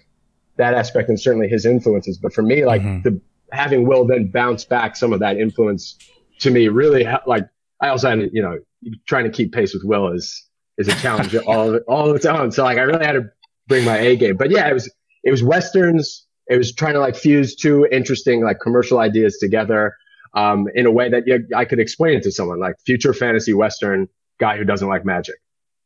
that 0.57 0.73
aspect 0.73 1.09
and 1.09 1.21
certainly 1.21 1.49
his 1.49 1.67
influences. 1.67 2.17
But 2.17 2.33
for 2.33 2.43
me, 2.43 2.65
like 2.65 2.81
mm-hmm. 2.81 3.03
the 3.03 3.21
having 3.55 3.87
Will 3.87 4.07
then 4.07 4.29
bounce 4.29 4.65
back 4.65 4.97
some 4.97 5.13
of 5.13 5.21
that 5.21 5.39
influence 5.39 5.97
to 6.41 6.51
me 6.51 6.69
really 6.69 7.07
like 7.27 7.49
I 7.81 7.89
also 7.89 8.11
had 8.11 8.31
you 8.33 8.43
know 8.43 8.59
trying 9.07 9.25
to 9.25 9.31
keep 9.31 9.53
pace 9.53 9.73
with 9.73 9.85
Will 9.85 10.09
is 10.13 10.47
is 10.79 10.89
a 10.89 10.95
challenge 10.97 11.35
all 11.47 11.77
all 11.89 12.11
of 12.11 12.17
its 12.17 12.27
own. 12.27 12.51
So 12.53 12.65
like 12.65 12.79
I 12.79 12.83
really 12.83 13.05
had 13.05 13.13
to 13.13 13.31
bring 13.67 13.85
my 13.85 13.99
A 13.99 14.17
game. 14.17 14.37
But 14.37 14.51
yeah, 14.51 14.69
it 14.69 14.75
was 14.75 14.93
it 15.23 15.31
was 15.31 15.43
westerns. 15.43 16.27
It 16.49 16.59
was 16.59 16.75
trying 16.75 16.95
to 16.95 17.01
like 17.01 17.17
fuse 17.17 17.55
two 17.57 17.87
interesting 17.91 18.45
like 18.45 18.61
commercial 18.61 18.99
ideas 18.99 19.39
together 19.39 19.95
um, 20.35 20.67
in 20.75 20.85
a 20.85 20.91
way 20.91 21.09
that 21.09 21.27
you, 21.27 21.47
I 21.57 21.65
could 21.65 21.81
explain 21.81 22.19
it 22.19 22.23
to 22.25 22.33
someone 22.33 22.61
like 22.61 22.75
future 22.85 23.15
fantasy 23.15 23.55
western 23.55 24.09
guy 24.39 24.59
who 24.59 24.65
doesn't 24.65 24.89
like 24.89 25.05
magic. 25.05 25.37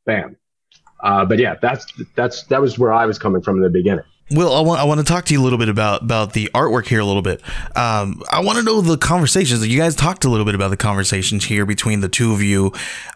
Bam. 0.05 0.37
Uh, 1.01 1.25
but 1.25 1.39
yeah, 1.39 1.55
that's 1.61 1.87
that's 2.17 2.43
that 2.45 2.61
was 2.61 2.79
where 2.79 2.93
I 2.93 3.07
was 3.07 3.19
coming 3.19 3.43
from 3.43 3.57
in 3.57 3.63
the 3.63 3.71
beginning. 3.71 4.05
Will, 4.31 4.53
I 4.53 4.61
want 4.61 4.79
I 4.79 4.85
want 4.85 4.99
to 4.99 5.05
talk 5.05 5.25
to 5.27 5.33
you 5.33 5.41
a 5.41 5.45
little 5.45 5.59
bit 5.59 5.71
about 5.71 6.03
about 6.03 6.35
the 6.35 6.51
artwork 6.55 6.87
here 6.87 7.01
a 7.01 7.05
little 7.05 7.23
bit. 7.23 7.41
Um, 7.75 8.23
I 8.31 8.41
want 8.41 8.59
to 8.59 8.63
know 8.63 8.83
the 8.83 8.99
conversations. 8.99 9.67
You 9.67 9.79
guys 9.79 9.97
talked 9.97 10.25
a 10.27 10.29
little 10.29 10.45
bit 10.45 10.55
about 10.55 10.69
the 10.69 10.77
conversations 10.77 11.47
here 11.47 11.65
between 11.65 12.01
the 12.01 12.11
two 12.11 12.35
of 12.35 12.43
you, 12.43 12.73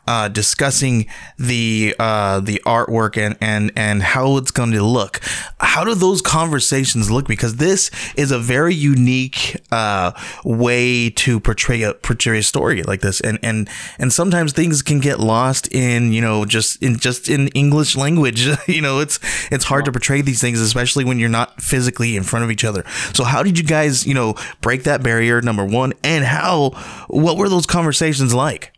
uh, 0.07 0.28
discussing 0.28 1.07
the 1.38 1.95
uh, 1.99 2.40
the 2.40 2.62
artwork 2.64 3.19
and 3.19 3.37
and 3.42 3.73
and 3.76 4.02
how 4.02 4.38
it's 4.38 4.50
going 4.50 4.73
to 4.73 4.83
look. 4.83 5.21
How 5.61 5.85
do 5.85 5.95
those 5.95 6.23
conversations 6.23 7.11
look? 7.11 7.28
Because 7.28 7.57
this 7.57 7.90
is 8.16 8.31
a 8.31 8.38
very 8.38 8.75
unique 8.75 9.61
uh, 9.71 10.12
way 10.45 11.11
to 11.11 11.40
portray 11.40 11.83
a 11.83 11.92
portray 11.92 12.38
a 12.38 12.42
story 12.42 12.83
like 12.85 13.02
this, 13.02 13.21
and 13.21 13.38
and 13.42 13.69
and 13.99 14.14
sometimes 14.14 14.54
things 14.54 14.81
can 14.81 14.99
get 14.99 15.21
lost 15.21 15.71
in 15.73 16.14
you 16.14 16.23
know 16.23 16.47
just 16.47 16.83
in 16.83 16.99
just 16.99 17.28
in 17.28 17.49
English 17.49 17.97
language. 17.97 18.49
you 18.66 18.81
know, 18.81 19.00
it's 19.00 19.21
it's 19.50 19.66
hard 19.66 19.85
to 19.85 19.92
portray 19.92 20.23
these 20.23 20.40
things, 20.40 20.59
especially 20.59 21.01
when 21.04 21.18
you're 21.18 21.28
not 21.28 21.61
physically 21.61 22.16
in 22.16 22.23
front 22.23 22.44
of 22.44 22.50
each 22.50 22.64
other. 22.64 22.85
So 23.14 23.25
how 23.25 23.42
did 23.42 23.59
you 23.59 23.64
guys, 23.64 24.06
you 24.06 24.14
know, 24.14 24.35
break 24.61 24.85
that 24.85 25.02
barrier? 25.02 25.40
Number 25.40 25.64
one, 25.64 25.92
and 26.02 26.25
how? 26.25 26.71
What 27.09 27.37
were 27.37 27.49
those 27.49 27.66
conversations 27.66 28.35
like? 28.35 28.73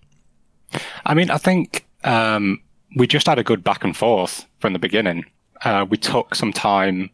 I 1.05 1.15
mean, 1.15 1.31
I 1.31 1.39
think 1.39 1.87
um, 2.05 2.61
we 2.97 3.07
just 3.07 3.27
had 3.27 3.39
a 3.39 3.45
good 3.45 3.63
back 3.63 3.85
and 3.85 3.97
forth 3.97 4.47
from 4.59 4.73
the 4.73 4.79
beginning. 4.79 5.25
Uh, 5.65 5.87
we 5.89 5.97
took 5.97 6.35
some 6.35 6.53
time 6.53 7.11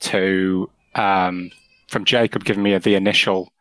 to 0.00 0.70
um, 0.94 1.50
from 1.88 2.04
Jakob 2.04 2.44
giving 2.44 2.62
me 2.62 2.76
the 2.78 2.94
initial 2.94 3.52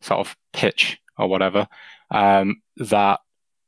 sort 0.00 0.20
of 0.20 0.36
pitch 0.52 0.98
or 1.18 1.28
whatever 1.28 1.68
um, 2.10 2.62
that, 2.76 3.20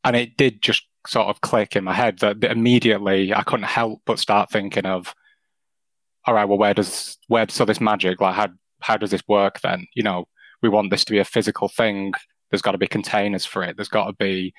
and 0.05 0.17
it 0.17 0.37
did 0.37 0.63
just 0.63 0.85
sort 1.07 1.27
of 1.27 1.41
click 1.41 1.77
in 1.77 1.85
my 1.85 1.93
head 1.93 2.21
that 2.21 2.43
immediately 2.45 3.35
I 3.35 3.43
couldn't 3.43 3.67
help 3.67 4.03
but 4.05 4.19
start 4.19 4.51
thinking 4.51 4.87
of, 4.87 5.15
all 6.27 6.35
right, 6.35 6.45
well, 6.45 6.59
where 6.59 6.75
does 6.75 7.19
where 7.29 7.47
so 7.49 7.65
this 7.65 7.81
magic 7.81 8.21
like 8.21 8.35
how 8.35 8.49
how 8.81 8.97
does 8.97 9.11
this 9.11 9.23
work 9.29 9.61
then? 9.61 9.87
You 9.95 10.03
know, 10.03 10.27
we 10.63 10.69
want 10.69 10.91
this 10.91 11.05
to 11.05 11.13
be 11.13 11.19
a 11.19 11.25
physical 11.25 11.69
thing. 11.69 12.13
There's 12.51 12.63
got 12.63 12.73
to 12.73 12.79
be 12.79 12.87
containers 12.87 13.45
for 13.45 13.63
it. 13.63 13.77
There's 13.77 13.89
got 13.89 14.07
to 14.07 14.13
be, 14.13 14.55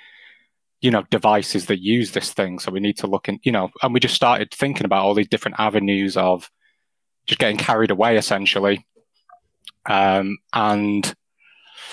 you 0.82 0.92
know, 0.92 1.04
devices 1.12 1.68
that 1.68 1.82
use 1.82 2.12
this 2.12 2.34
thing. 2.34 2.60
So 2.60 2.72
we 2.72 2.80
need 2.80 2.98
to 2.98 3.08
look 3.08 3.30
in, 3.30 3.40
you 3.44 3.52
know, 3.52 3.70
and 3.82 3.94
we 3.94 4.00
just 4.00 4.16
started 4.16 4.52
thinking 4.52 4.86
about 4.86 5.04
all 5.04 5.14
these 5.14 5.28
different 5.28 5.60
avenues 5.60 6.18
of 6.18 6.50
just 7.26 7.40
getting 7.40 7.58
carried 7.58 7.92
away 7.92 8.18
essentially. 8.18 8.86
Um, 9.86 10.38
and 10.54 11.14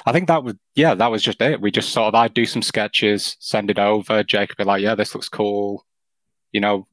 I 0.07 0.13
think 0.13 0.29
that 0.29 0.45
was 0.45 0.55
yeah, 0.75 0.95
that 0.95 1.11
was 1.11 1.23
just 1.23 1.43
it. 1.43 1.61
We 1.61 1.71
just 1.71 1.91
sort 1.91 2.09
of 2.09 2.15
I'd 2.15 2.35
do 2.35 2.47
some 2.47 2.63
sketches, 2.63 3.37
send 3.41 3.71
it 3.71 3.79
over. 3.79 4.23
Jake 4.23 4.57
be 4.57 4.65
like, 4.65 4.83
"Yeah, 4.83 4.95
this 4.95 5.15
looks 5.15 5.29
cool," 5.29 5.87
you 6.53 6.61
know. 6.61 6.87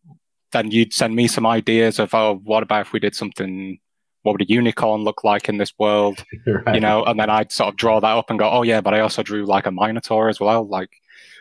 Then 0.51 0.72
you'd 0.72 0.94
send 0.94 1.16
me 1.16 1.27
some 1.27 1.46
ideas 1.46 2.00
of, 2.00 2.13
"Oh, 2.13 2.42
what 2.44 2.63
about 2.63 2.88
if 2.88 2.94
we 2.94 3.00
did 3.00 3.16
something? 3.16 3.80
What 4.24 4.34
would 4.34 4.42
a 4.42 4.50
unicorn 4.50 5.04
look 5.04 5.24
like 5.24 5.50
in 5.50 5.58
this 5.58 5.74
world?" 5.77 6.24
right. 6.48 6.75
You 6.75 6.82
know, 6.82 7.04
and 7.04 7.20
then 7.20 7.30
I'd 7.30 7.51
sort 7.51 7.70
of 7.70 7.77
draw 7.77 8.00
that 8.00 8.18
up 8.18 8.30
and 8.30 8.39
go, 8.39 8.50
"Oh 8.50 8.63
yeah, 8.63 8.82
but 8.82 8.94
I 8.94 9.01
also 9.01 9.24
drew 9.24 9.46
like 9.46 9.66
a 9.66 9.72
minotaur 9.72 10.30
as 10.30 10.39
well. 10.39 10.68
Like, 10.68 10.89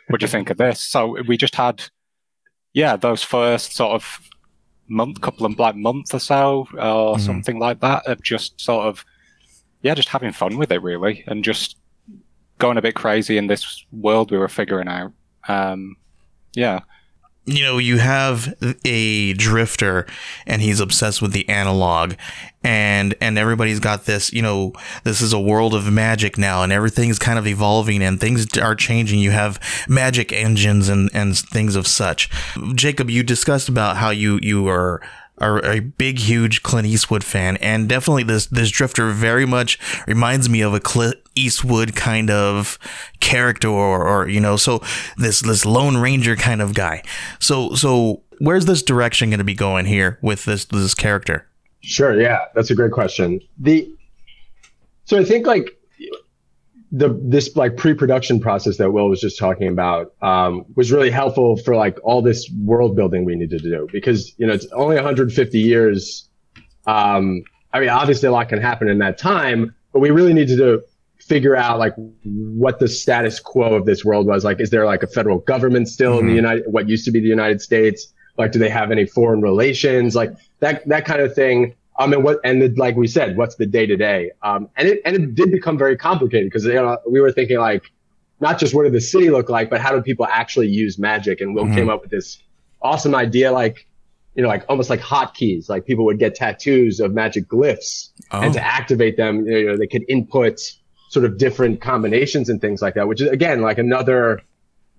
what 0.08 0.20
do 0.20 0.24
you 0.24 0.28
think 0.36 0.50
of 0.50 0.58
this?" 0.58 0.80
So 0.80 1.16
we 1.26 1.36
just 1.36 1.54
had, 1.54 1.84
yeah, 2.72 2.96
those 2.96 3.22
first 3.22 3.74
sort 3.74 3.92
of 3.92 4.20
month, 4.88 5.20
couple 5.20 5.46
of 5.46 5.58
like 5.58 5.76
month 5.76 6.14
or 6.14 6.20
so, 6.20 6.66
or 6.72 7.14
mm-hmm. 7.14 7.22
something 7.22 7.58
like 7.58 7.80
that, 7.80 8.06
of 8.06 8.22
just 8.22 8.60
sort 8.60 8.86
of 8.86 9.04
yeah, 9.82 9.94
just 9.94 10.08
having 10.08 10.32
fun 10.32 10.56
with 10.56 10.72
it 10.72 10.82
really, 10.82 11.22
and 11.28 11.44
just 11.44 11.76
going 12.58 12.78
a 12.78 12.82
bit 12.82 12.94
crazy 12.94 13.36
in 13.36 13.46
this 13.46 13.84
world 13.92 14.30
we 14.30 14.38
were 14.38 14.48
figuring 14.48 14.88
out. 14.88 15.12
Um, 15.48 15.96
yeah. 16.54 16.80
You 17.46 17.62
know, 17.62 17.78
you 17.78 17.98
have 17.98 18.54
a 18.84 19.32
drifter 19.34 20.06
and 20.46 20.60
he's 20.60 20.80
obsessed 20.80 21.22
with 21.22 21.32
the 21.32 21.48
analog 21.48 22.14
and 22.64 23.14
and 23.20 23.38
everybody's 23.38 23.78
got 23.78 24.04
this, 24.06 24.32
you 24.32 24.42
know, 24.42 24.72
this 25.04 25.20
is 25.20 25.32
a 25.32 25.38
world 25.38 25.72
of 25.72 25.90
magic 25.90 26.36
now 26.36 26.64
and 26.64 26.72
everything's 26.72 27.18
kind 27.18 27.38
of 27.38 27.46
evolving 27.46 28.02
and 28.02 28.20
things 28.20 28.58
are 28.58 28.74
changing. 28.74 29.20
You 29.20 29.30
have 29.30 29.60
magic 29.88 30.32
engines 30.32 30.88
and 30.88 31.08
and 31.14 31.38
things 31.38 31.76
of 31.76 31.86
such. 31.86 32.28
Jakob, 32.74 33.10
you 33.10 33.22
discussed 33.22 33.68
about 33.68 33.96
how 33.96 34.10
you 34.10 34.40
you 34.42 34.66
are 34.68 35.00
are 35.38 35.64
a 35.64 35.80
big, 35.80 36.18
huge 36.18 36.62
Clint 36.62 36.86
Eastwood 36.86 37.22
fan, 37.24 37.56
and 37.58 37.88
definitely 37.88 38.22
this 38.22 38.46
this 38.46 38.70
drifter 38.70 39.10
very 39.10 39.46
much 39.46 39.78
reminds 40.06 40.48
me 40.48 40.60
of 40.60 40.74
a 40.74 40.80
Clint 40.80 41.16
Eastwood 41.34 41.94
kind 41.94 42.30
of 42.30 42.78
character, 43.20 43.68
or, 43.68 44.06
or 44.06 44.28
you 44.28 44.40
know, 44.40 44.56
so 44.56 44.82
this 45.16 45.40
this 45.40 45.66
Lone 45.66 45.96
Ranger 45.96 46.36
kind 46.36 46.62
of 46.62 46.74
guy. 46.74 47.02
So 47.38 47.74
so 47.74 48.22
where's 48.38 48.66
this 48.66 48.82
direction 48.82 49.30
going 49.30 49.38
to 49.38 49.44
be 49.44 49.54
going 49.54 49.86
here 49.86 50.18
with 50.22 50.44
this 50.44 50.64
this 50.66 50.94
character? 50.94 51.46
Sure, 51.82 52.18
yeah, 52.20 52.46
that's 52.54 52.70
a 52.70 52.74
great 52.74 52.92
question. 52.92 53.40
The 53.58 53.90
so 55.04 55.18
I 55.18 55.24
think 55.24 55.46
like 55.46 55.76
the 56.92 57.18
this 57.22 57.54
like 57.56 57.76
pre-production 57.76 58.40
process 58.40 58.76
that 58.76 58.92
Will 58.92 59.08
was 59.08 59.20
just 59.20 59.38
talking 59.38 59.68
about 59.68 60.14
um, 60.22 60.64
was 60.76 60.92
really 60.92 61.10
helpful 61.10 61.56
for 61.56 61.74
like 61.74 61.98
all 62.04 62.22
this 62.22 62.48
world 62.62 62.94
building 62.94 63.24
we 63.24 63.34
needed 63.34 63.62
to 63.62 63.70
do 63.70 63.88
because 63.92 64.32
you 64.38 64.46
know 64.46 64.52
it's 64.52 64.66
only 64.72 64.96
150 64.96 65.58
years. 65.58 66.28
Um, 66.86 67.42
I 67.72 67.80
mean, 67.80 67.88
obviously 67.88 68.28
a 68.28 68.32
lot 68.32 68.48
can 68.48 68.60
happen 68.60 68.88
in 68.88 68.98
that 68.98 69.18
time, 69.18 69.74
but 69.92 69.98
we 69.98 70.10
really 70.10 70.32
needed 70.32 70.58
to 70.58 70.82
figure 71.18 71.56
out 71.56 71.78
like 71.78 71.94
what 72.24 72.78
the 72.78 72.88
status 72.88 73.40
quo 73.40 73.74
of 73.74 73.84
this 73.84 74.04
world 74.04 74.26
was. 74.26 74.44
Like, 74.44 74.60
is 74.60 74.70
there 74.70 74.86
like 74.86 75.02
a 75.02 75.08
federal 75.08 75.38
government 75.38 75.88
still 75.88 76.12
mm-hmm. 76.12 76.20
in 76.20 76.26
the 76.26 76.30
mm-hmm. 76.30 76.36
United, 76.36 76.64
what 76.68 76.88
used 76.88 77.04
to 77.06 77.10
be 77.10 77.20
the 77.20 77.28
United 77.28 77.60
States? 77.60 78.12
Like, 78.38 78.52
do 78.52 78.58
they 78.58 78.68
have 78.68 78.90
any 78.90 79.06
foreign 79.06 79.40
relations? 79.40 80.14
Like 80.14 80.32
that 80.60 80.86
that 80.88 81.04
kind 81.04 81.20
of 81.20 81.34
thing. 81.34 81.74
Um, 81.98 82.12
and 82.12 82.22
what, 82.22 82.40
and 82.44 82.60
the, 82.60 82.68
like 82.76 82.96
we 82.96 83.06
said, 83.06 83.36
what's 83.36 83.56
the 83.56 83.66
day 83.66 83.86
to 83.86 83.96
day? 83.96 84.30
Um, 84.42 84.68
and 84.76 84.88
it, 84.88 85.00
and 85.04 85.16
it 85.16 85.34
did 85.34 85.50
become 85.50 85.78
very 85.78 85.96
complicated 85.96 86.50
because, 86.50 86.64
you 86.64 86.74
know, 86.74 86.98
we 87.08 87.20
were 87.20 87.32
thinking 87.32 87.58
like, 87.58 87.90
not 88.38 88.58
just 88.58 88.74
what 88.74 88.82
did 88.82 88.92
the 88.92 89.00
city 89.00 89.30
look 89.30 89.48
like, 89.48 89.70
but 89.70 89.80
how 89.80 89.92
do 89.92 90.02
people 90.02 90.26
actually 90.26 90.68
use 90.68 90.98
magic? 90.98 91.40
And 91.40 91.54
Will 91.54 91.64
mm-hmm. 91.64 91.74
came 91.74 91.88
up 91.88 92.02
with 92.02 92.10
this 92.10 92.38
awesome 92.82 93.14
idea, 93.14 93.50
like, 93.50 93.86
you 94.34 94.42
know, 94.42 94.48
like 94.48 94.64
almost 94.68 94.90
like 94.90 95.00
hotkeys, 95.00 95.70
like 95.70 95.86
people 95.86 96.04
would 96.04 96.18
get 96.18 96.34
tattoos 96.34 97.00
of 97.00 97.14
magic 97.14 97.48
glyphs 97.48 98.10
oh. 98.30 98.42
and 98.42 98.52
to 98.52 98.60
activate 98.62 99.16
them, 99.16 99.46
you 99.46 99.66
know, 99.66 99.76
they 99.78 99.86
could 99.86 100.04
input 100.08 100.60
sort 101.08 101.24
of 101.24 101.38
different 101.38 101.80
combinations 101.80 102.50
and 102.50 102.60
things 102.60 102.82
like 102.82 102.94
that, 102.94 103.08
which 103.08 103.22
is 103.22 103.28
again, 103.30 103.62
like 103.62 103.78
another 103.78 104.42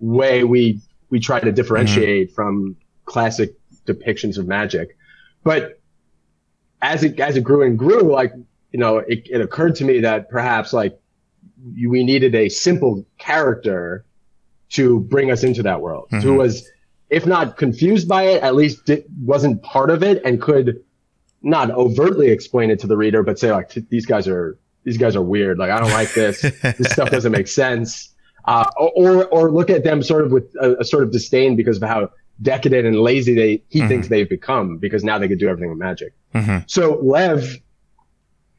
way 0.00 0.42
we, 0.42 0.80
we 1.10 1.20
try 1.20 1.38
to 1.38 1.52
differentiate 1.52 2.28
mm-hmm. 2.28 2.34
from 2.34 2.76
classic 3.04 3.54
depictions 3.86 4.36
of 4.36 4.48
magic. 4.48 4.96
But 5.44 5.78
as 6.82 7.02
it 7.04 7.18
as 7.20 7.36
it 7.36 7.42
grew 7.42 7.62
and 7.62 7.78
grew, 7.78 8.12
like 8.12 8.32
you 8.72 8.78
know, 8.78 8.98
it, 8.98 9.26
it 9.30 9.40
occurred 9.40 9.74
to 9.76 9.84
me 9.84 10.00
that 10.00 10.28
perhaps 10.28 10.72
like 10.72 10.98
we 11.86 12.04
needed 12.04 12.34
a 12.34 12.48
simple 12.48 13.04
character 13.18 14.04
to 14.70 15.00
bring 15.00 15.30
us 15.30 15.42
into 15.42 15.62
that 15.62 15.80
world, 15.80 16.08
mm-hmm. 16.10 16.26
who 16.26 16.34
was, 16.34 16.68
if 17.10 17.26
not 17.26 17.56
confused 17.56 18.06
by 18.06 18.24
it, 18.24 18.42
at 18.42 18.54
least 18.54 18.90
wasn't 19.22 19.62
part 19.62 19.90
of 19.90 20.02
it 20.02 20.22
and 20.24 20.40
could 20.40 20.82
not 21.42 21.70
overtly 21.70 22.28
explain 22.28 22.70
it 22.70 22.78
to 22.80 22.86
the 22.86 22.96
reader, 22.96 23.22
but 23.22 23.38
say 23.38 23.50
like, 23.50 23.70
these 23.88 24.06
guys 24.06 24.28
are 24.28 24.58
these 24.84 24.98
guys 24.98 25.16
are 25.16 25.22
weird. 25.22 25.58
Like 25.58 25.70
I 25.70 25.80
don't 25.80 25.90
like 25.90 26.12
this. 26.14 26.40
this 26.62 26.92
stuff 26.92 27.10
doesn't 27.10 27.32
make 27.32 27.48
sense. 27.48 28.14
Uh, 28.44 28.64
or 28.78 29.26
or 29.26 29.50
look 29.50 29.68
at 29.68 29.84
them 29.84 30.02
sort 30.02 30.24
of 30.24 30.32
with 30.32 30.54
a, 30.60 30.76
a, 30.78 30.84
sort 30.84 31.02
of 31.02 31.12
disdain 31.12 31.54
because 31.54 31.76
of 31.82 31.86
how 31.86 32.08
decadent 32.40 32.86
and 32.86 33.00
lazy 33.00 33.34
they 33.34 33.62
he 33.68 33.80
mm-hmm. 33.80 33.88
thinks 33.88 34.08
they've 34.08 34.28
become 34.28 34.78
because 34.78 35.04
now 35.04 35.18
they 35.18 35.28
could 35.28 35.38
do 35.38 35.48
everything 35.48 35.70
with 35.70 35.78
magic. 35.78 36.12
Mm-hmm. 36.34 36.64
So 36.66 36.98
Lev, 37.02 37.56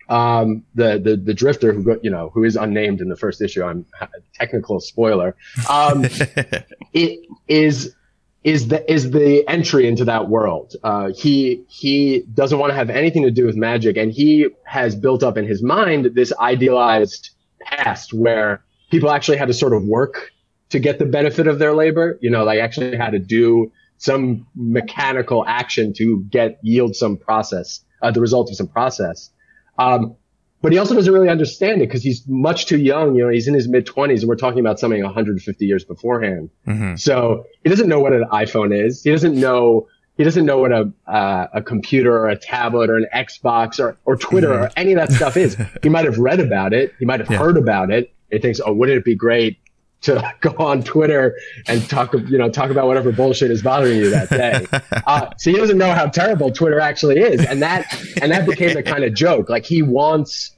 um, 0.09 0.63
the 0.75 0.99
the 0.99 1.15
the 1.15 1.33
drifter 1.33 1.73
who 1.73 1.99
you 2.03 2.09
know 2.09 2.29
who 2.33 2.43
is 2.43 2.55
unnamed 2.55 3.01
in 3.01 3.09
the 3.09 3.15
first 3.15 3.41
issue. 3.41 3.63
I'm 3.63 3.85
technical 4.33 4.79
spoiler. 4.79 5.35
Um, 5.69 6.03
it 6.93 7.19
is 7.47 7.95
is 8.43 8.69
the 8.69 8.91
is 8.91 9.11
the 9.11 9.47
entry 9.47 9.87
into 9.87 10.05
that 10.05 10.29
world. 10.29 10.75
Uh, 10.83 11.11
he 11.15 11.63
he 11.67 12.23
doesn't 12.33 12.57
want 12.57 12.71
to 12.71 12.75
have 12.75 12.89
anything 12.89 13.23
to 13.23 13.31
do 13.31 13.45
with 13.45 13.55
magic, 13.55 13.97
and 13.97 14.11
he 14.11 14.47
has 14.63 14.95
built 14.95 15.23
up 15.23 15.37
in 15.37 15.45
his 15.45 15.61
mind 15.61 16.11
this 16.15 16.33
idealized 16.39 17.31
past 17.61 18.13
where 18.13 18.63
people 18.89 19.11
actually 19.11 19.37
had 19.37 19.47
to 19.47 19.53
sort 19.53 19.73
of 19.73 19.83
work 19.83 20.31
to 20.69 20.79
get 20.79 20.99
the 20.99 21.05
benefit 21.05 21.47
of 21.47 21.59
their 21.59 21.73
labor. 21.73 22.17
You 22.21 22.29
know, 22.29 22.45
they 22.45 22.59
actually 22.61 22.95
had 22.95 23.11
to 23.11 23.19
do 23.19 23.71
some 23.97 24.47
mechanical 24.55 25.45
action 25.45 25.93
to 25.93 26.23
get 26.29 26.59
yield 26.61 26.95
some 26.95 27.17
process, 27.17 27.81
uh, 28.01 28.11
the 28.11 28.21
result 28.21 28.49
of 28.49 28.55
some 28.55 28.67
process. 28.67 29.29
Um, 29.77 30.15
but 30.61 30.71
he 30.71 30.77
also 30.77 30.93
doesn't 30.93 31.13
really 31.13 31.29
understand 31.29 31.81
it 31.81 31.87
because 31.87 32.03
he's 32.03 32.27
much 32.27 32.65
too 32.65 32.77
young. 32.77 33.15
You 33.15 33.25
know, 33.25 33.29
he's 33.29 33.47
in 33.47 33.53
his 33.53 33.67
mid 33.67 33.85
twenties, 33.85 34.23
and 34.23 34.29
we're 34.29 34.35
talking 34.35 34.59
about 34.59 34.79
something 34.79 35.01
150 35.01 35.65
years 35.65 35.85
beforehand. 35.85 36.49
Mm-hmm. 36.67 36.95
So 36.95 37.45
he 37.63 37.69
doesn't 37.69 37.87
know 37.87 37.99
what 37.99 38.11
an 38.13 38.25
iPhone 38.31 38.77
is. 38.77 39.03
He 39.03 39.11
doesn't 39.11 39.39
know. 39.39 39.87
He 40.17 40.25
doesn't 40.25 40.45
know 40.45 40.57
what 40.57 40.73
a 40.73 40.91
uh, 41.07 41.47
a 41.53 41.61
computer 41.61 42.13
or 42.13 42.27
a 42.27 42.37
tablet 42.37 42.89
or 42.89 42.97
an 42.97 43.07
Xbox 43.13 43.79
or 43.79 43.97
or 44.03 44.17
Twitter 44.17 44.49
mm-hmm. 44.49 44.63
or 44.65 44.71
any 44.75 44.91
of 44.91 44.97
that 44.97 45.13
stuff 45.13 45.37
is. 45.37 45.55
He 45.81 45.87
might 45.87 46.03
have 46.03 46.17
read 46.17 46.41
about 46.41 46.73
it. 46.73 46.93
He 46.99 47.05
might 47.05 47.21
have 47.21 47.31
yeah. 47.31 47.37
heard 47.37 47.55
about 47.55 47.89
it. 47.89 48.13
He 48.29 48.39
thinks, 48.39 48.59
oh, 48.63 48.73
wouldn't 48.73 48.97
it 48.97 49.05
be 49.05 49.15
great 49.15 49.59
to 50.01 50.33
go 50.41 50.55
on 50.57 50.83
Twitter 50.83 51.35
and 51.67 51.87
talk, 51.89 52.13
you 52.13 52.37
know, 52.37 52.49
talk 52.49 52.71
about 52.71 52.87
whatever 52.87 53.11
bullshit 53.11 53.51
is 53.51 53.61
bothering 53.61 53.97
you 53.97 54.09
that 54.09 54.29
day. 54.29 54.65
Uh, 55.05 55.29
so 55.37 55.49
he 55.49 55.57
doesn't 55.57 55.77
know 55.77 55.91
how 55.91 56.05
terrible 56.05 56.51
Twitter 56.51 56.79
actually 56.79 57.19
is, 57.19 57.43
and 57.43 57.63
that 57.63 57.85
and 58.21 58.31
that 58.31 58.45
became 58.45 58.77
a 58.77 58.83
kind 58.83 59.03
of 59.03 59.13
joke. 59.13 59.49
Like 59.49 59.65
he 59.65 59.81
wants 59.81 60.51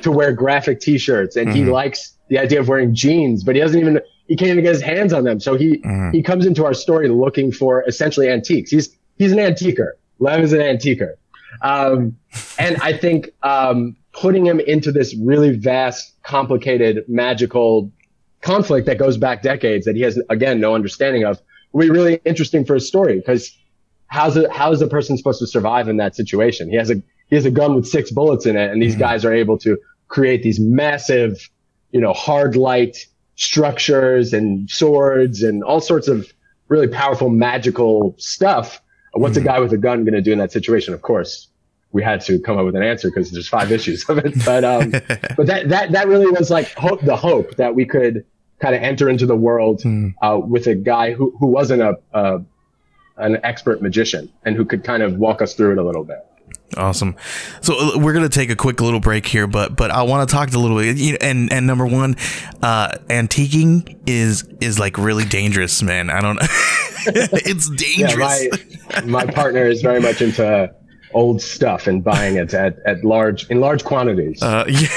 to 0.00 0.10
wear 0.10 0.32
graphic 0.32 0.80
T-shirts, 0.80 1.36
and 1.36 1.48
mm-hmm. 1.48 1.56
he 1.56 1.64
likes 1.64 2.16
the 2.28 2.38
idea 2.38 2.58
of 2.58 2.68
wearing 2.68 2.94
jeans, 2.94 3.44
but 3.44 3.54
he 3.54 3.60
doesn't 3.60 3.78
even 3.78 4.00
he 4.26 4.34
can't 4.34 4.50
even 4.50 4.64
get 4.64 4.72
his 4.72 4.82
hands 4.82 5.12
on 5.12 5.22
them. 5.24 5.38
So 5.38 5.56
he 5.56 5.78
mm-hmm. 5.78 6.10
he 6.10 6.22
comes 6.22 6.46
into 6.46 6.64
our 6.64 6.74
story 6.74 7.08
looking 7.08 7.52
for 7.52 7.84
essentially 7.86 8.28
antiques. 8.28 8.70
He's 8.70 8.96
he's 9.18 9.30
an 9.30 9.38
antiquer. 9.38 9.96
Lev 10.18 10.40
is 10.40 10.52
an 10.52 10.60
antiquer, 10.60 11.16
um, 11.60 12.16
and 12.58 12.76
I 12.82 12.96
think 12.96 13.30
um, 13.42 13.96
putting 14.12 14.46
him 14.46 14.58
into 14.60 14.90
this 14.90 15.14
really 15.16 15.56
vast, 15.56 16.20
complicated, 16.22 17.04
magical 17.08 17.90
conflict 18.42 18.86
that 18.86 18.98
goes 18.98 19.16
back 19.16 19.42
decades 19.42 19.86
that 19.86 19.96
he 19.96 20.02
has 20.02 20.20
again 20.28 20.60
no 20.60 20.74
understanding 20.74 21.24
of 21.24 21.40
will 21.72 21.80
be 21.80 21.90
really 21.90 22.20
interesting 22.24 22.64
for 22.64 22.74
his 22.74 22.86
story 22.86 23.16
because 23.16 23.56
how's 24.12 24.36
a 24.36 24.52
how 24.52 24.70
is 24.70 24.82
a 24.82 24.86
person 24.86 25.16
supposed 25.16 25.38
to 25.40 25.46
survive 25.46 25.88
in 25.88 25.96
that 25.96 26.14
situation? 26.14 26.68
He 26.68 26.76
has 26.76 26.90
a 26.90 26.96
he 27.28 27.36
has 27.36 27.46
a 27.46 27.50
gun 27.50 27.74
with 27.74 27.86
six 27.86 28.10
bullets 28.10 28.46
in 28.46 28.56
it, 28.56 28.70
and 28.70 28.80
these 28.80 28.92
mm-hmm. 28.92 29.00
guys 29.00 29.24
are 29.24 29.32
able 29.32 29.58
to 29.58 29.78
create 30.08 30.42
these 30.42 30.60
massive, 30.60 31.48
you 31.90 32.00
know, 32.00 32.12
hard 32.12 32.54
light 32.54 32.98
structures 33.36 34.34
and 34.34 34.68
swords 34.70 35.42
and 35.42 35.64
all 35.64 35.80
sorts 35.80 36.08
of 36.08 36.30
really 36.68 36.88
powerful 36.88 37.30
magical 37.30 38.14
stuff. 38.18 38.82
What's 39.14 39.36
mm-hmm. 39.36 39.46
a 39.46 39.50
guy 39.50 39.60
with 39.60 39.72
a 39.72 39.78
gun 39.78 40.04
going 40.04 40.14
to 40.14 40.22
do 40.22 40.32
in 40.32 40.38
that 40.38 40.52
situation? 40.52 40.92
Of 40.92 41.00
course, 41.00 41.48
we 41.92 42.02
had 42.02 42.20
to 42.22 42.38
come 42.40 42.58
up 42.58 42.66
with 42.66 42.76
an 42.76 42.82
answer 42.82 43.08
because 43.08 43.30
there's 43.30 43.48
five 43.48 43.72
issues 43.72 44.04
of 44.10 44.18
it. 44.18 44.34
But 44.44 44.64
um, 44.64 44.90
but 45.36 45.46
that 45.46 45.70
that 45.70 45.92
that 45.92 46.06
really 46.06 46.30
was 46.30 46.50
like 46.50 46.70
hope, 46.74 47.00
the 47.00 47.16
hope 47.16 47.56
that 47.56 47.74
we 47.74 47.86
could 47.86 48.26
kind 48.62 48.74
of 48.76 48.82
enter 48.82 49.08
into 49.08 49.26
the 49.26 49.36
world 49.36 49.80
mm. 49.80 50.14
uh, 50.22 50.38
with 50.38 50.66
a 50.68 50.74
guy 50.74 51.12
who 51.12 51.36
who 51.38 51.48
wasn't 51.48 51.82
a, 51.82 51.98
a 52.12 52.40
an 53.16 53.38
expert 53.44 53.82
magician 53.82 54.32
and 54.44 54.56
who 54.56 54.64
could 54.64 54.84
kind 54.84 55.02
of 55.02 55.16
walk 55.16 55.42
us 55.42 55.54
through 55.54 55.72
it 55.72 55.78
a 55.78 55.84
little 55.84 56.04
bit. 56.04 56.24
Awesome. 56.76 57.16
So 57.60 57.74
uh, 57.74 57.98
we're 57.98 58.14
gonna 58.14 58.28
take 58.28 58.50
a 58.50 58.56
quick 58.56 58.80
little 58.80 59.00
break 59.00 59.26
here, 59.26 59.46
but 59.46 59.76
but 59.76 59.90
I 59.90 60.02
want 60.04 60.28
to 60.28 60.32
talk 60.34 60.52
a 60.54 60.58
little 60.58 60.78
bit. 60.78 61.22
And 61.22 61.52
and 61.52 61.66
number 61.66 61.86
one, 61.86 62.16
uh, 62.62 62.92
antiquing 63.08 63.98
is 64.06 64.48
is 64.60 64.78
like 64.78 64.96
really 64.96 65.24
dangerous, 65.24 65.82
man. 65.82 66.08
I 66.08 66.20
don't. 66.20 66.38
it's 67.06 67.68
dangerous. 67.76 68.46
Yeah, 68.90 69.00
my 69.00 69.24
my 69.24 69.32
partner 69.32 69.66
is 69.66 69.82
very 69.82 70.00
much 70.00 70.22
into 70.22 70.72
old 71.14 71.42
stuff 71.42 71.86
and 71.86 72.02
buying 72.02 72.36
it 72.36 72.54
at, 72.54 72.78
at 72.86 73.04
large 73.04 73.48
in 73.50 73.60
large 73.60 73.84
quantities. 73.84 74.42
Uh, 74.42 74.64
yeah. 74.68 74.88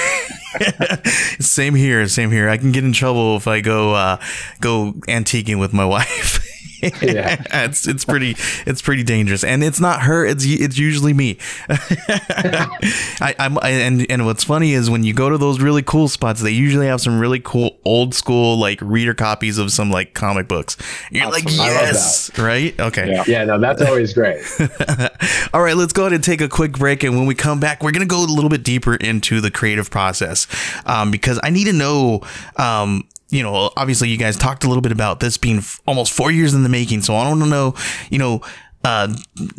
same 1.40 1.76
here, 1.76 2.08
same 2.08 2.32
here. 2.32 2.50
I 2.50 2.58
can 2.58 2.72
get 2.72 2.84
in 2.84 2.94
trouble 2.94 3.36
if 3.36 3.48
I 3.48 3.62
go 3.62 3.94
uh, 3.94 4.18
go 4.62 4.94
antiquing 5.08 5.60
with 5.60 5.74
my 5.74 5.86
wife. 5.86 6.45
Yeah, 6.82 7.44
it's 7.66 7.88
it's 7.88 8.06
pretty 8.06 8.36
it's 8.66 8.82
pretty 8.82 9.04
dangerous, 9.04 9.44
and 9.44 9.64
it's 9.64 9.80
not 9.80 10.04
her. 10.04 10.26
It's 10.26 10.46
it's 10.46 10.78
usually 10.78 11.14
me. 11.14 11.38
I, 11.70 13.36
am 13.40 13.58
and 13.62 14.06
and 14.10 14.26
what's 14.26 14.44
funny 14.44 14.74
is 14.74 14.90
when 14.90 15.04
you 15.04 15.14
go 15.14 15.30
to 15.30 15.38
those 15.38 15.60
really 15.60 15.84
cool 15.84 16.08
spots, 16.08 16.42
they 16.42 16.52
usually 16.52 16.88
have 16.88 17.02
some 17.02 17.20
really 17.20 17.40
cool 17.40 17.78
old 17.86 18.14
school 18.14 18.58
like 18.58 18.80
reader 18.82 19.14
copies 19.14 19.58
of 19.58 19.72
some 19.72 19.92
like 19.92 20.14
comic 20.14 20.48
books. 20.48 20.78
You're 21.12 21.28
awesome. 21.28 21.46
like, 21.46 21.56
yes, 21.56 22.38
right? 22.38 22.80
Okay. 22.80 23.10
Yeah. 23.10 23.24
yeah, 23.28 23.44
no, 23.46 23.60
that's 23.60 23.82
always 23.82 24.14
great. 24.14 24.44
All 25.54 25.62
right, 25.62 25.76
let's 25.76 25.94
go 25.94 26.04
ahead 26.04 26.14
and 26.14 26.24
take 26.24 26.42
a 26.42 26.50
quick 26.50 26.74
break, 26.74 27.04
and 27.04 27.16
when 27.18 27.26
we 27.26 27.36
come 27.36 27.60
back, 27.60 27.84
we're 27.84 27.92
gonna 27.92 28.06
go 28.06 28.24
a 28.24 28.26
little 28.26 28.50
bit 28.50 28.64
deeper 28.64 28.96
into 28.96 29.42
the 29.42 29.52
creative 29.52 29.90
process 29.90 30.48
um, 30.86 31.12
because 31.12 31.40
I 31.44 31.50
need 31.50 31.66
to 31.66 31.74
know 31.74 32.22
um, 32.58 33.08
you 33.30 33.44
know, 33.44 33.72
obviously 33.76 34.10
you 34.10 34.18
guys 34.18 34.38
talked 34.38 34.64
a 34.64 34.68
little 34.68 34.82
bit 34.82 34.92
about 34.92 35.20
this 35.20 35.38
being 35.38 35.58
f- 35.58 35.82
almost 35.86 36.14
four 36.14 36.32
years 36.32 36.54
in 36.54 36.64
the 36.64 36.70
making. 36.70 37.02
So 37.02 37.16
I 37.16 37.28
want 37.28 37.42
to 37.42 37.50
know, 37.50 37.76
you 38.10 38.20
know, 38.20 38.42
uh, 38.84 39.16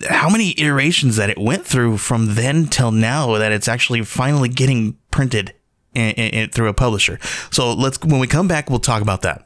how 0.08 0.30
many 0.30 0.54
iterations 0.56 1.16
that 1.16 1.30
it 1.30 1.38
went 1.38 1.66
through 1.66 1.98
from 1.98 2.34
then 2.34 2.66
till 2.66 2.92
now 2.92 3.36
that 3.38 3.50
it's 3.50 3.66
actually 3.66 4.02
finally 4.04 4.48
getting 4.48 4.96
printed 5.10 5.52
in, 5.94 6.10
in, 6.10 6.34
in, 6.34 6.50
through 6.50 6.68
a 6.68 6.74
publisher. 6.74 7.18
So 7.50 7.72
let's, 7.72 8.00
when 8.02 8.20
we 8.20 8.28
come 8.28 8.46
back, 8.46 8.70
we'll 8.70 8.78
talk 8.78 9.02
about 9.02 9.22
that. 9.22 9.45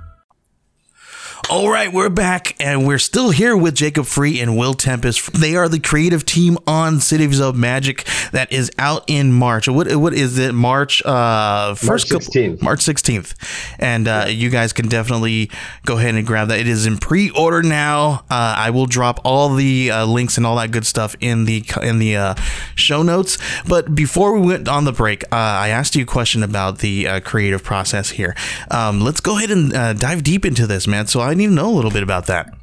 All 1.49 1.69
right, 1.69 1.91
we're 1.91 2.09
back 2.09 2.55
and 2.61 2.87
we're 2.87 2.97
still 2.97 3.31
here 3.31 3.57
with 3.57 3.75
Jakob 3.75 4.05
Free 4.05 4.39
and 4.39 4.57
Will 4.57 4.73
Tempest. 4.73 5.33
They 5.33 5.57
are 5.57 5.67
the 5.67 5.79
creative 5.79 6.25
team 6.25 6.57
on 6.65 7.01
Cities 7.01 7.41
of 7.41 7.55
Magick 7.55 8.31
that 8.31 8.49
is 8.53 8.71
out 8.77 9.03
in 9.07 9.33
March. 9.33 9.67
What 9.67 9.93
what 9.97 10.13
is 10.13 10.37
it? 10.37 10.53
March 10.53 11.03
uh 11.05 11.75
first 11.75 12.09
March 12.09 12.25
16th. 12.25 12.61
March 12.61 12.79
16th. 12.79 13.75
And 13.79 14.07
uh, 14.07 14.27
you 14.29 14.49
guys 14.49 14.71
can 14.71 14.87
definitely 14.87 15.51
go 15.85 15.97
ahead 15.97 16.15
and 16.15 16.25
grab 16.25 16.47
that. 16.49 16.59
It 16.59 16.67
is 16.69 16.85
in 16.85 16.97
pre-order 16.97 17.61
now. 17.61 18.23
Uh, 18.29 18.55
I 18.57 18.69
will 18.69 18.85
drop 18.85 19.19
all 19.25 19.53
the 19.53 19.91
uh, 19.91 20.05
links 20.05 20.37
and 20.37 20.45
all 20.45 20.55
that 20.55 20.71
good 20.71 20.85
stuff 20.85 21.17
in 21.19 21.43
the 21.43 21.65
in 21.81 21.99
the 21.99 22.15
uh, 22.15 22.35
show 22.75 23.03
notes. 23.03 23.37
But 23.67 23.93
before 23.93 24.39
we 24.39 24.47
went 24.47 24.69
on 24.69 24.85
the 24.85 24.93
break, 24.93 25.25
uh, 25.25 25.35
I 25.35 25.67
asked 25.69 25.97
you 25.97 26.03
a 26.03 26.07
question 26.07 26.43
about 26.43 26.77
the 26.77 27.07
uh, 27.07 27.19
creative 27.19 27.61
process 27.61 28.11
here. 28.11 28.35
Um, 28.69 29.01
let's 29.01 29.19
go 29.19 29.37
ahead 29.37 29.51
and 29.51 29.71
dive 29.99 30.23
deep 30.23 30.45
into 30.45 30.65
this, 30.65 30.87
man. 30.87 31.07
So 31.07 31.19
I 31.19 31.30
I 31.31 31.33
need 31.33 31.47
to 31.47 31.53
know 31.53 31.69
a 31.69 31.75
little 31.75 31.91
bit 31.91 32.03
about 32.03 32.27
that. 32.27 32.53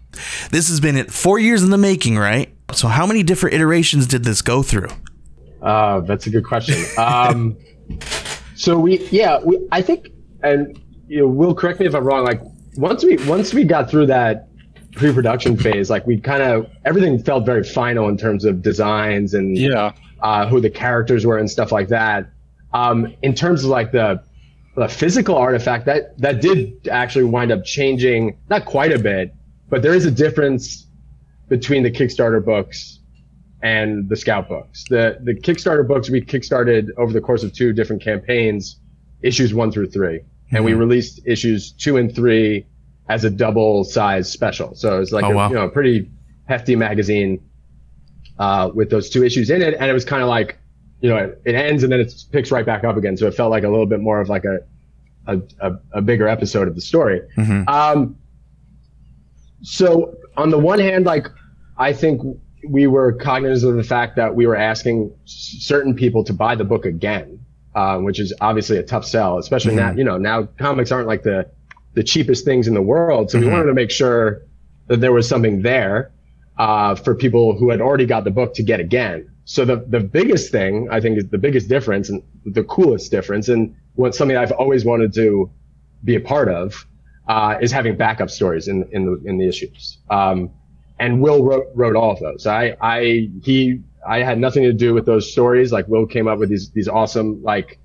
This 0.51 0.69
has 0.69 0.79
been 0.79 0.97
it 0.97 1.11
four 1.11 1.39
years 1.39 1.63
in 1.63 1.71
the 1.71 1.79
making, 1.79 2.19
right? 2.19 2.55
So, 2.73 2.87
how 2.87 3.07
many 3.07 3.23
different 3.23 3.55
iterations 3.55 4.07
did 4.07 4.25
this 4.25 4.43
go 4.43 4.63
through? 4.63 4.89
Uh, 5.63 6.01
that's 6.01 6.27
a 6.27 6.31
good 6.31 6.45
question. 6.45 6.77
Um, 6.99 7.57
so 8.55 8.79
we, 8.79 8.99
yeah, 9.09 9.41
we, 9.43 9.67
I 9.73 9.81
think, 9.81 10.11
and 10.43 10.79
you 11.07 11.21
know, 11.21 11.29
Will 11.29 11.55
correct 11.55 11.81
me 11.81 11.87
if 11.87 11.95
I'm 11.95 12.05
wrong. 12.05 12.25
Like 12.25 12.43
once 12.77 13.03
we 13.03 13.17
once 13.27 13.55
we 13.55 13.65
got 13.65 13.89
through 13.89 14.07
that 14.07 14.49
pre-production 14.93 15.57
phase, 15.57 15.89
like 15.89 16.07
we 16.07 16.21
kind 16.21 16.43
of 16.43 16.71
everything 16.85 17.23
felt 17.23 17.47
very 17.47 17.65
final 17.65 18.07
in 18.11 18.19
terms 18.19 18.45
of 18.45 18.61
designs 18.61 19.33
and 19.33 19.57
yeah, 19.57 19.93
uh, 20.21 20.47
who 20.47 20.61
the 20.61 20.71
characters 20.71 21.25
were 21.25 21.39
and 21.39 21.51
stuff 21.51 21.73
like 21.73 21.89
that. 21.89 22.29
Um, 22.75 23.15
in 23.23 23.35
terms 23.35 23.65
of 23.65 23.71
like 23.71 23.93
the 23.93 24.23
a 24.81 24.89
physical 24.89 25.37
artifact 25.37 25.87
that 25.87 26.17
that 26.19 26.41
did 26.41 26.89
actually 26.89 27.25
wind 27.25 27.51
up 27.51 27.65
changing 27.65 28.37
not 28.49 28.65
quite 28.65 28.93
a 28.93 28.99
bit 28.99 29.35
but 29.69 29.83
there 29.83 29.95
is 29.95 30.05
a 30.05 30.11
difference 30.11 30.87
between 31.49 31.83
the 31.83 31.91
kickstarter 31.91 32.45
books 32.45 33.01
and 33.63 34.09
the 34.09 34.17
scout 34.17 34.49
books 34.49 34.85
the 34.89 35.19
the 35.23 35.35
kickstarter 35.35 35.87
books 35.87 36.09
we 36.09 36.21
kickstarted 36.21 36.89
over 36.97 37.13
the 37.13 37.21
course 37.21 37.43
of 37.43 37.53
two 37.53 37.73
different 37.73 38.03
campaigns 38.03 38.79
issues 39.23 39.53
one 39.53 39.73
through 39.73 39.89
3 39.89 40.19
mm-hmm. 40.19 40.57
and 40.57 40.65
we 40.65 40.71
mm-hmm. 40.71 40.81
released 40.81 41.21
issues 41.25 41.73
two 41.73 41.97
and 41.97 42.15
three 42.15 42.65
as 43.09 43.25
a 43.25 43.31
double 43.31 43.85
size 43.85 44.31
special 44.31 44.75
so 44.75 45.01
it's 45.01 45.13
like 45.13 45.25
oh, 45.25 45.33
a 45.33 45.35
wow. 45.35 45.49
you 45.49 45.55
know 45.55 45.65
a 45.65 45.71
pretty 45.71 46.11
hefty 46.47 46.77
magazine 46.77 47.43
uh, 48.39 48.71
with 48.73 48.89
those 48.89 49.11
two 49.11 49.25
issues 49.25 49.51
in 49.51 49.61
it 49.61 49.75
and 49.75 49.91
it 49.91 49.93
was 49.93 50.05
kind 50.05 50.23
of 50.23 50.29
like 50.29 50.59
you 51.01 51.09
know, 51.09 51.17
it, 51.17 51.41
it, 51.45 51.55
ends 51.55 51.83
and 51.83 51.93
then 51.93 52.01
it 52.01 52.13
picks 52.33 52.51
right 52.51 52.67
back 52.67 52.85
up 52.85 52.97
again. 52.97 53.17
So 53.17 53.27
it 53.27 53.35
felt 53.35 53.51
like 53.51 53.65
a 53.65 53.69
little 53.69 53.87
bit 53.87 54.01
more 54.01 54.21
of 54.21 54.29
like 54.29 54.45
a, 54.45 54.59
a, 55.27 55.41
a, 55.61 55.79
a 55.93 56.03
bigger 56.03 56.27
episode 56.27 56.69
of 56.69 56.75
the 56.75 56.81
story. 56.81 57.23
Mm-hmm. 57.37 57.69
Um, 57.69 58.17
so 59.63 60.17
on 60.37 60.51
the 60.51 60.59
one 60.59 60.79
hand, 60.79 61.07
like, 61.07 61.27
I 61.77 61.93
think 61.93 62.23
we 62.69 62.87
were 62.87 63.13
cognizant 63.13 63.71
of 63.71 63.77
the 63.77 63.85
fact 63.85 64.17
that 64.17 64.35
we 64.35 64.47
were 64.47 64.57
asking 64.57 65.15
certain 65.25 65.95
people 65.95 66.25
to 66.25 66.33
buy 66.33 66.57
the 66.57 66.65
book 66.65 66.85
again, 66.85 67.45
uh, 67.75 67.99
which 67.99 68.19
is 68.19 68.35
obviously 68.41 68.79
a 68.79 68.83
tough 68.83 69.05
sell, 69.05 69.39
especially 69.39 69.75
mm-hmm. 69.75 69.91
now, 69.91 69.93
you 69.93 70.05
know, 70.05 70.19
now 70.19 70.49
comics 70.59 70.91
aren't 70.91 71.07
like 71.07 71.23
the, 71.23 71.49
the 71.95 72.03
cheapest 72.03 72.45
things 72.45 72.67
in 72.67 72.75
the 72.75 72.83
world. 72.83 73.31
So 73.31 73.39
mm-hmm. 73.39 73.47
we 73.47 73.53
wanted 73.53 73.67
to 73.67 73.75
make 73.75 73.91
sure 73.91 74.43
that 74.89 75.01
there 75.01 75.13
was 75.13 75.29
something 75.29 75.63
there, 75.63 76.13
uh, 76.59 76.97
for 76.97 77.15
people 77.15 77.57
who 77.57 77.71
had 77.71 77.81
already 77.81 78.07
got 78.07 78.25
the 78.25 78.31
book 78.31 78.55
to 78.55 78.63
get 78.63 78.81
again. 78.81 79.31
So 79.49 79.65
the, 79.65 79.77
the 79.77 80.01
biggest 80.01 80.53
thing 80.53 80.89
I 80.91 81.01
think 81.01 81.17
is 81.17 81.29
the 81.29 81.39
biggest 81.39 81.71
difference 81.71 82.11
and 82.11 82.23
the 82.45 82.63
coolest 82.65 83.11
difference 83.11 83.49
and 83.49 83.75
what 83.95 84.15
something 84.15 84.37
I've 84.37 84.53
always 84.53 84.85
wanted 84.85 85.15
to 85.15 85.51
be 86.05 86.17
a 86.17 86.21
part 86.21 86.51
of 86.51 86.87
uh, 87.27 87.57
is 87.59 87.73
having 87.73 87.97
backup 87.97 88.29
stories 88.29 88.69
in 88.69 88.87
in 88.93 89.07
the 89.07 89.23
in 89.25 89.39
the 89.39 89.49
issues. 89.49 89.97
Um, 90.11 90.51
and 90.99 91.23
Will 91.23 91.43
wrote 91.43 91.69
wrote 91.75 91.97
all 91.97 92.11
of 92.13 92.21
those. 92.21 92.47
I 92.47 92.77
I 92.79 93.31
he 93.43 93.81
I 94.07 94.19
had 94.19 94.39
nothing 94.39 94.65
to 94.65 94.75
do 94.75 94.93
with 94.93 95.07
those 95.07 95.33
stories. 95.33 95.73
Like 95.73 95.89
Will 95.89 96.07
came 96.07 96.29
up 96.29 96.39
with 96.39 96.51
these 96.51 96.69
these 96.73 96.87
awesome 96.87 97.43
like 97.43 97.79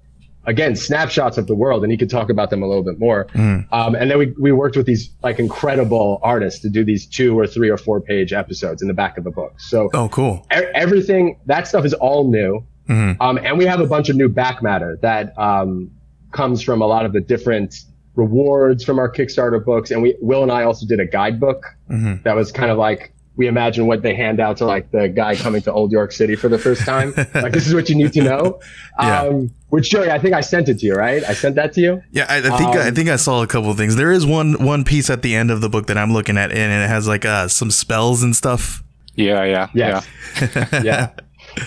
again 0.46 0.76
snapshots 0.76 1.38
of 1.38 1.48
the 1.48 1.56
world, 1.56 1.84
and 1.84 1.92
he 1.92 1.98
could 1.98 2.10
talk 2.10 2.30
about 2.30 2.50
them 2.50 2.62
a 2.64 2.68
little 2.68 2.84
bit 2.84 3.00
more. 3.00 3.26
Mm. 3.34 3.66
Um, 3.72 3.96
and 3.96 4.10
then 4.12 4.18
we 4.18 4.34
we 4.40 4.52
worked 4.52 4.76
with 4.76 4.86
these 4.86 5.10
like 5.24 5.40
incredible 5.40 6.20
artists 6.24 6.60
to 6.62 6.70
do 6.70 6.84
these 6.84 7.06
two 7.06 7.38
or 7.38 7.48
three 7.48 7.70
or 7.70 7.78
four 7.78 8.02
page 8.02 8.34
episodes 8.34 8.82
in 8.82 8.88
the 8.88 8.94
back 8.94 9.18
of 9.18 9.24
the 9.24 9.32
book. 9.32 9.60
So 9.60 9.90
Oh, 9.94 10.10
cool. 10.10 10.46
e- 10.56 10.62
everything 10.76 11.38
that 11.46 11.68
stuff 11.68 11.86
is 11.86 11.94
all 11.94 12.30
new. 12.30 12.64
Mhm. 12.90 13.16
Um, 13.22 13.38
and 13.42 13.58
we 13.58 13.66
have 13.66 13.80
a 13.80 13.88
bunch 13.88 14.10
of 14.10 14.16
new 14.18 14.28
back 14.28 14.62
matter 14.62 15.00
that 15.02 15.38
um, 15.40 15.90
comes 16.32 16.62
from 16.62 16.82
a 16.82 16.86
lot 16.88 17.06
of 17.06 17.14
the 17.14 17.22
different 17.22 17.76
rewards 18.16 18.84
from 18.84 19.00
our 19.00 19.10
Kickstarter 19.12 19.64
books. 19.64 19.90
And 19.92 20.02
we, 20.04 20.16
Will 20.22 20.44
and 20.44 20.52
I 20.52 20.64
also 20.64 20.86
did 20.86 21.00
a 21.00 21.06
guidebook 21.06 21.64
Mhm. 21.90 22.24
that 22.24 22.36
was 22.36 22.52
kind 22.52 22.70
of 22.72 22.78
like, 22.78 23.14
we 23.36 23.48
imagine 23.48 23.88
what 23.88 24.04
they 24.04 24.14
hand 24.16 24.40
out 24.40 24.58
to 24.58 24.66
like 24.66 24.92
the 24.92 25.08
guy 25.10 25.36
coming 25.36 25.62
to 25.64 25.74
Old 25.74 25.92
York 25.92 26.12
City 26.12 26.36
for 26.36 26.50
the 26.50 26.58
first 26.60 26.82
time. 26.86 27.14
like, 27.34 27.52
this 27.52 27.66
is 27.68 27.74
what 27.74 27.90
you 27.90 27.96
need 27.96 28.14
to 28.14 28.22
know. 28.24 28.60
Yeah. 29.00 29.22
Um, 29.24 29.52
which 29.70 29.90
Joey, 29.90 30.12
I 30.12 30.20
think 30.20 30.36
I 30.36 30.42
sent 30.42 30.70
it 30.70 30.78
to 30.80 30.86
you, 30.86 30.94
right? 30.94 31.24
I 31.24 31.34
sent 31.34 31.56
that 31.56 31.74
to 31.74 31.82
you. 31.82 32.04
Yeah, 32.12 32.28
I, 32.30 32.38
I 32.38 32.42
think 32.58 32.76
I 32.76 32.88
Um, 32.90 32.96
think 32.96 33.10
I 33.10 33.16
saw 33.16 33.42
a 33.42 33.48
couple 33.48 33.72
of 33.72 33.78
things. 33.78 33.96
There 33.96 34.12
is 34.12 34.24
one 34.26 34.64
one 34.64 34.84
piece 34.84 35.10
at 35.10 35.24
the 35.24 35.36
end 35.36 35.50
of 35.50 35.62
the 35.62 35.70
book 35.70 35.88
that 35.88 35.98
I'm 35.98 36.14
looking 36.14 36.38
at, 36.38 36.52
and 36.52 36.84
it 36.84 36.88
has 36.88 37.08
like 37.08 37.26
uh, 37.26 37.48
some 37.48 37.72
spells 37.72 38.22
and 38.22 38.36
stuff. 38.36 38.84
Yeah, 39.16 39.44
yeah, 39.46 39.68
Yes. 39.74 40.08
yeah. 40.40 40.68
yeah. 40.84 41.10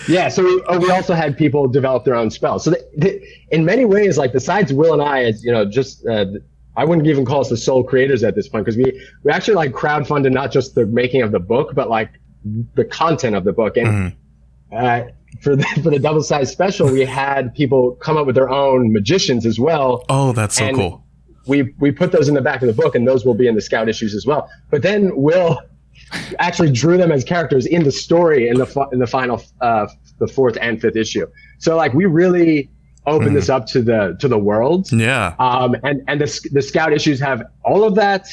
Yeah. 0.07 0.27
So 0.29 0.43
we, 0.43 0.63
oh, 0.67 0.79
we 0.79 0.89
also 0.91 1.13
had 1.13 1.37
people 1.37 1.67
develop 1.67 2.03
their 2.05 2.15
own 2.15 2.29
spells. 2.29 2.63
So 2.63 2.71
th- 2.71 2.83
th- 3.01 3.21
in 3.51 3.63
many 3.65 3.85
ways, 3.85 4.17
like 4.17 4.31
besides 4.33 4.71
Will 4.73 4.93
and 4.93 5.01
I, 5.01 5.23
as 5.25 5.43
you 5.43 5.51
know, 5.51 5.63
just 5.65 6.05
uh, 6.07 6.25
I 6.77 6.85
wouldn't 6.85 7.07
even 7.07 7.25
call 7.25 7.41
us 7.41 7.49
the 7.49 7.57
sole 7.57 7.83
creators 7.83 8.23
at 8.23 8.35
this 8.35 8.47
point 8.47 8.63
because 8.65 8.77
we 8.77 9.03
we 9.23 9.31
actually 9.31 9.55
like 9.55 9.71
crowdfunded 9.71 10.31
not 10.31 10.51
just 10.51 10.75
the 10.75 10.85
making 10.85 11.23
of 11.23 11.31
the 11.31 11.39
book, 11.39 11.73
but 11.73 11.89
like 11.89 12.11
the 12.75 12.85
content 12.85 13.35
of 13.35 13.43
the 13.43 13.51
book. 13.51 13.75
And 13.77 14.15
uh, 14.71 15.03
for 15.41 15.55
the 15.55 15.63
for 15.83 15.89
the 15.89 15.99
double 15.99 16.23
size 16.23 16.51
special, 16.51 16.89
we 16.91 17.03
had 17.03 17.53
people 17.55 17.93
come 17.95 18.15
up 18.15 18.25
with 18.27 18.35
their 18.35 18.49
own 18.49 18.93
magicians 18.93 19.45
as 19.45 19.59
well 19.59 20.05
Oh, 20.07 20.31
that's 20.33 20.55
so 20.57 20.71
cool. 20.73 21.03
we 21.47 21.73
we 21.79 21.91
put 21.91 22.11
those 22.11 22.29
in 22.29 22.35
the 22.35 22.41
back 22.41 22.61
of 22.61 22.67
the 22.67 22.73
book, 22.73 22.93
and 22.95 23.07
those 23.07 23.25
will 23.25 23.33
be 23.33 23.47
in 23.47 23.55
the 23.55 23.61
scout 23.61 23.89
issues 23.89 24.13
as 24.13 24.25
well. 24.25 24.49
But 24.69 24.83
then 24.83 25.15
Will 25.15 25.59
actually 26.39 26.71
drew 26.71 26.95
them 26.95 27.11
as 27.11 27.23
characters 27.23 27.65
in 27.65 27.83
the 27.83 27.91
story 27.91 28.47
in 28.47 28.57
the 28.59 28.87
in 28.91 28.99
the 28.99 29.07
final 29.07 29.43
uh, 29.61 29.87
the 30.19 30.27
fourth 30.27 30.57
and 30.61 30.79
fifth 30.79 30.95
issue. 30.95 31.25
So 31.57 31.75
like 31.75 31.93
we 31.93 32.05
really 32.05 32.69
opened 33.07 33.35
this 33.35 33.49
up 33.49 33.65
to 33.67 33.81
the 33.81 34.15
to 34.19 34.27
the 34.27 34.37
world. 34.37 34.91
Yeah. 34.91 35.35
Um, 35.39 35.75
and 35.83 36.03
and 36.07 36.21
the 36.21 36.49
the 36.51 36.61
scout 36.61 36.93
issues 36.93 37.19
have 37.19 37.43
all 37.63 37.83
of 37.83 37.95
that 37.95 38.27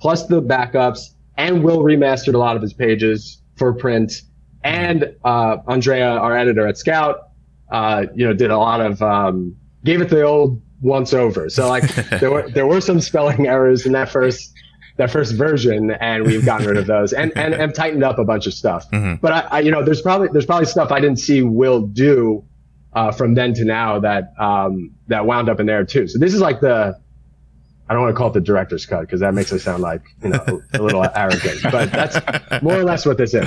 plus 0.00 0.26
the 0.26 0.42
backups, 0.42 1.14
and 1.36 1.62
Will 1.62 1.78
remastered 1.78 2.34
a 2.34 2.38
lot 2.38 2.56
of 2.56 2.62
his 2.62 2.72
pages 2.72 3.40
for 3.56 3.72
print. 3.72 4.22
And 4.62 5.14
uh, 5.24 5.58
Andrea, 5.68 6.08
our 6.08 6.36
editor 6.36 6.66
at 6.66 6.76
Scout, 6.76 7.28
uh, 7.70 8.06
you 8.14 8.26
know, 8.26 8.34
did 8.34 8.50
a 8.50 8.58
lot 8.58 8.80
of 8.80 9.00
um, 9.00 9.56
gave 9.84 10.00
it 10.00 10.10
the 10.10 10.22
old 10.22 10.60
once 10.80 11.14
over. 11.14 11.48
So 11.48 11.68
like 11.68 11.94
there 12.20 12.30
were 12.30 12.50
there 12.50 12.66
were 12.66 12.80
some 12.80 13.00
spelling 13.00 13.46
errors 13.46 13.86
in 13.86 13.92
that 13.92 14.10
first 14.10 14.52
that 14.96 15.10
first 15.10 15.34
version, 15.34 15.92
and 15.92 16.26
we've 16.26 16.44
gotten 16.44 16.66
rid 16.66 16.76
of 16.76 16.86
those 16.86 17.12
and 17.12 17.32
and, 17.36 17.54
and 17.54 17.74
tightened 17.74 18.02
up 18.02 18.18
a 18.18 18.24
bunch 18.24 18.46
of 18.46 18.54
stuff. 18.54 18.86
But 19.20 19.32
I, 19.32 19.40
I, 19.50 19.60
you 19.60 19.70
know, 19.70 19.82
there's 19.82 20.02
probably 20.02 20.28
there's 20.32 20.46
probably 20.46 20.66
stuff 20.66 20.90
I 20.90 21.00
didn't 21.00 21.20
see 21.20 21.42
Will 21.42 21.82
do 21.82 22.44
uh, 22.96 23.12
from 23.12 23.34
then 23.34 23.54
to 23.54 23.64
now 23.64 24.00
that 24.00 24.32
um, 24.38 24.90
that 25.06 25.26
wound 25.26 25.48
up 25.48 25.60
in 25.60 25.66
there 25.66 25.84
too. 25.84 26.08
So 26.08 26.18
this 26.18 26.34
is 26.34 26.40
like 26.40 26.60
the 26.60 26.98
I 27.88 27.92
don't 27.92 28.02
want 28.02 28.14
to 28.14 28.18
call 28.18 28.30
it 28.30 28.32
the 28.34 28.40
director's 28.40 28.84
cut 28.86 29.02
because 29.02 29.20
that 29.20 29.34
makes 29.34 29.52
it 29.52 29.60
sound 29.60 29.82
like 29.82 30.02
you 30.22 30.30
know 30.30 30.62
a, 30.72 30.80
a 30.80 30.82
little 30.82 31.06
arrogant, 31.14 31.62
but 31.70 31.92
that's 31.92 32.62
more 32.62 32.74
or 32.74 32.84
less 32.84 33.06
what 33.06 33.18
this 33.18 33.34
is. 33.34 33.46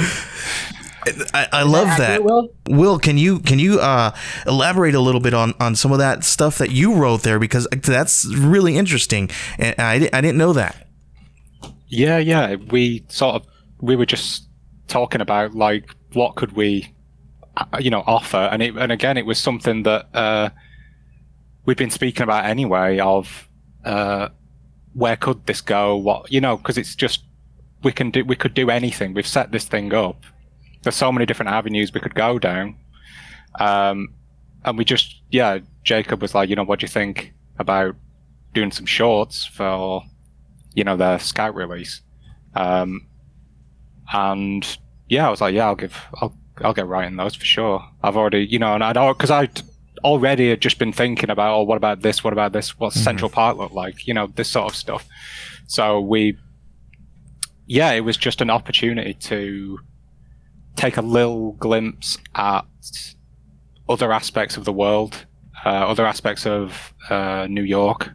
I, 1.33 1.47
I 1.51 1.63
love 1.63 1.87
that. 1.87 1.99
accurate, 2.01 2.23
Will? 2.23 2.49
Will, 2.67 2.99
can 2.99 3.17
you 3.17 3.39
can 3.39 3.57
you 3.57 3.79
uh, 3.79 4.11
elaborate 4.45 4.93
a 4.93 4.99
little 4.99 5.21
bit 5.21 5.33
on, 5.33 5.53
on 5.59 5.75
some 5.75 5.91
of 5.91 5.97
that 5.97 6.23
stuff 6.23 6.57
that 6.59 6.71
you 6.71 6.93
wrote 6.93 7.23
there 7.23 7.39
because 7.39 7.67
that's 7.71 8.25
really 8.35 8.77
interesting 8.77 9.29
and 9.57 9.73
I, 9.79 10.09
I 10.13 10.21
didn't 10.21 10.37
know 10.37 10.53
that. 10.53 10.87
Yeah, 11.87 12.19
yeah. 12.19 12.55
We 12.55 13.03
sort 13.07 13.35
of 13.35 13.47
we 13.81 13.95
were 13.95 14.05
just 14.05 14.47
talking 14.87 15.21
about 15.21 15.55
like 15.55 15.95
what 16.13 16.35
could 16.35 16.51
we, 16.51 16.93
you 17.79 17.89
know, 17.89 18.03
offer, 18.05 18.37
and 18.37 18.61
it 18.61 18.75
and 18.75 18.91
again 18.91 19.17
it 19.17 19.25
was 19.25 19.39
something 19.39 19.83
that 19.83 20.07
uh, 20.13 20.49
we've 21.65 21.77
been 21.77 21.89
speaking 21.89 22.23
about 22.23 22.45
anyway. 22.45 22.99
Of 22.99 23.49
uh, 23.85 24.29
where 24.93 25.15
could 25.15 25.45
this 25.45 25.61
go? 25.61 25.95
What 25.95 26.31
you 26.31 26.41
know, 26.41 26.57
because 26.57 26.77
it's 26.77 26.95
just 26.95 27.23
we 27.83 27.91
can 27.91 28.11
do 28.11 28.23
we 28.23 28.35
could 28.35 28.53
do 28.53 28.69
anything. 28.69 29.13
We've 29.13 29.27
set 29.27 29.51
this 29.51 29.65
thing 29.65 29.93
up. 29.93 30.25
There's 30.83 30.95
so 30.95 31.11
many 31.11 31.25
different 31.25 31.51
avenues 31.51 31.93
we 31.93 31.99
could 31.99 32.15
go 32.15 32.39
down, 32.39 32.75
um, 33.59 34.09
and 34.65 34.77
we 34.77 34.85
just 34.85 35.21
yeah. 35.31 35.59
Jakob 35.83 36.21
was 36.21 36.35
like, 36.35 36.49
you 36.49 36.55
know, 36.55 36.63
what 36.63 36.79
do 36.79 36.83
you 36.83 36.87
think 36.89 37.33
about 37.57 37.95
doing 38.53 38.71
some 38.71 38.85
shorts 38.85 39.45
for 39.45 40.03
you 40.73 40.83
know, 40.83 40.95
their 40.95 41.19
scout 41.19 41.55
release. 41.55 42.01
Um, 42.55 43.07
and 44.11 44.77
yeah, 45.07 45.27
I 45.27 45.29
was 45.29 45.41
like, 45.41 45.53
yeah, 45.53 45.65
I'll 45.65 45.75
give, 45.75 45.97
I'll, 46.15 46.35
I'll 46.63 46.73
get 46.73 46.87
writing 46.87 47.17
those 47.17 47.35
for 47.35 47.45
sure. 47.45 47.83
I've 48.03 48.17
already, 48.17 48.45
you 48.45 48.59
know, 48.59 48.73
and 48.73 48.83
I'd, 48.83 48.93
because 48.93 49.31
I'd 49.31 49.61
already 50.03 50.49
had 50.49 50.61
just 50.61 50.79
been 50.79 50.93
thinking 50.93 51.29
about, 51.29 51.55
oh, 51.55 51.63
what 51.63 51.77
about 51.77 52.01
this? 52.01 52.23
What 52.23 52.33
about 52.33 52.53
this? 52.53 52.77
What's 52.79 52.99
Central 52.99 53.29
Park 53.29 53.57
look 53.57 53.71
like? 53.71 54.07
You 54.07 54.13
know, 54.13 54.27
this 54.27 54.49
sort 54.49 54.71
of 54.71 54.75
stuff. 54.75 55.05
So 55.67 55.99
we, 55.99 56.37
yeah, 57.65 57.91
it 57.91 58.01
was 58.01 58.17
just 58.17 58.41
an 58.41 58.49
opportunity 58.49 59.13
to 59.13 59.79
take 60.75 60.97
a 60.97 61.01
little 61.01 61.53
glimpse 61.53 62.17
at 62.35 62.65
other 63.87 64.11
aspects 64.11 64.57
of 64.57 64.65
the 64.65 64.73
world, 64.73 65.25
uh, 65.65 65.69
other 65.69 66.05
aspects 66.05 66.45
of 66.45 66.93
uh, 67.09 67.47
New 67.49 67.63
York, 67.63 68.11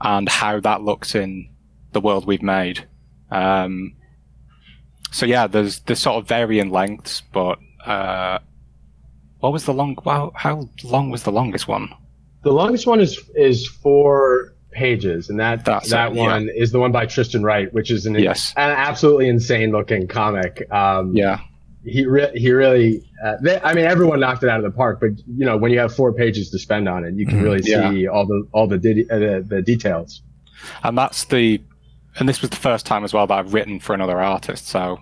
and 0.00 0.28
how 0.28 0.60
that 0.60 0.82
looks 0.82 1.14
in 1.14 1.48
the 1.92 2.00
world 2.00 2.26
we've 2.26 2.42
made. 2.42 2.86
Um, 3.30 3.94
so 5.10 5.26
yeah, 5.26 5.46
there's 5.46 5.80
there's 5.80 6.00
sort 6.00 6.16
of 6.16 6.28
varying 6.28 6.70
lengths, 6.70 7.22
but 7.32 7.58
uh, 7.86 8.38
what 9.40 9.52
was 9.52 9.64
the 9.64 9.74
long? 9.74 9.96
Wow, 10.04 10.32
how 10.34 10.68
long 10.82 11.10
was 11.10 11.22
the 11.24 11.32
longest 11.32 11.68
one? 11.68 11.88
The 12.42 12.52
longest 12.52 12.86
one 12.86 13.00
is 13.00 13.20
is 13.34 13.66
four 13.66 14.54
pages, 14.70 15.30
and 15.30 15.38
that 15.40 15.64
That's 15.64 15.90
that 15.90 16.12
it, 16.12 16.16
yeah. 16.16 16.22
one 16.22 16.48
is 16.54 16.72
the 16.72 16.80
one 16.80 16.92
by 16.92 17.06
Tristan 17.06 17.42
Wright, 17.42 17.72
which 17.72 17.90
is 17.90 18.06
an, 18.06 18.14
Yes. 18.16 18.52
an 18.56 18.70
absolutely 18.70 19.28
insane 19.28 19.70
looking 19.70 20.06
comic. 20.08 20.66
Um, 20.72 21.14
Yeah, 21.16 21.38
he 21.84 22.06
re- 22.06 22.32
he 22.34 22.50
really. 22.52 23.02
Uh, 23.24 23.36
they, 23.40 23.60
I 23.62 23.72
mean, 23.74 23.84
everyone 23.84 24.20
knocked 24.20 24.42
it 24.42 24.48
out 24.50 24.58
of 24.58 24.64
the 24.64 24.76
park, 24.76 25.00
but 25.00 25.10
you 25.26 25.44
know, 25.46 25.56
when 25.56 25.70
you 25.72 25.78
have 25.78 25.94
four 25.94 26.12
pages 26.12 26.50
to 26.50 26.58
spend 26.58 26.88
on 26.88 27.04
it, 27.04 27.14
you 27.14 27.26
can 27.26 27.40
really 27.42 27.62
Yeah. 27.64 27.90
see 27.90 28.06
all 28.06 28.26
the 28.26 28.46
all 28.52 28.66
the, 28.66 28.78
di- 28.78 29.06
uh, 29.10 29.18
the 29.18 29.44
the 29.46 29.62
details. 29.62 30.22
and 30.82 30.96
that's 30.98 31.24
the, 31.24 31.60
and 32.18 32.28
this 32.28 32.40
was 32.40 32.50
the 32.50 32.56
first 32.56 32.84
time 32.86 33.04
as 33.04 33.12
well 33.12 33.26
that 33.26 33.34
I've 33.38 33.52
written 33.54 33.78
for 33.80 33.94
another 33.94 34.20
artist. 34.20 34.66
So, 34.68 34.98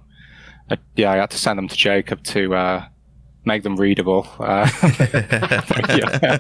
uh, 0.73 0.77
yeah, 0.97 1.13
I 1.13 1.17
had 1.17 1.31
to 1.31 1.39
send 1.39 1.59
them 1.59 1.69
to 1.69 1.77
Jakob 1.77 2.23
to 2.25 2.55
uh, 2.55 2.87
make 3.45 3.63
them 3.63 3.77
readable, 3.77 4.27
uh, 4.39 4.69
yeah, 5.89 6.39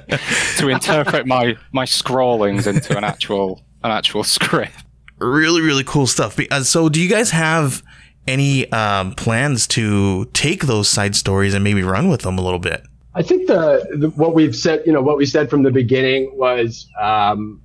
to 0.59 0.69
interpret 0.69 1.27
my 1.27 1.57
my 1.73 1.85
scrawlings 1.85 2.67
into 2.67 2.97
an 2.97 3.05
actual 3.05 3.63
an 3.83 3.91
actual 3.91 4.25
script. 4.25 4.73
really 5.19 5.61
really 5.61 5.85
cool 5.85 6.07
stuff 6.07 6.37
uh, 6.51 6.65
so 6.65 6.89
do 6.89 7.01
you 7.01 7.09
guys 7.09 7.31
have 7.31 7.81
any 8.27 8.71
um, 8.73 9.15
plans 9.15 9.69
to 9.69 10.25
take 10.33 10.65
those 10.65 10.89
side 10.89 11.15
stories 11.15 11.55
and 11.55 11.63
maybe 11.63 11.83
run 11.83 12.09
with 12.09 12.23
them 12.23 12.39
a 12.39 12.43
little 12.43 12.59
bit 12.59 12.83
I 13.15 13.23
think 13.23 13.47
the, 13.47 13.87
the 13.99 14.09
what 14.11 14.35
we've 14.35 14.57
said, 14.57 14.83
you 14.87 14.93
know, 14.93 15.03
what 15.03 15.19
we 15.19 15.27
said 15.27 15.51
from 15.51 15.63
the 15.63 15.71
beginning 15.71 16.31
was, 16.35 16.89
um, 17.01 17.61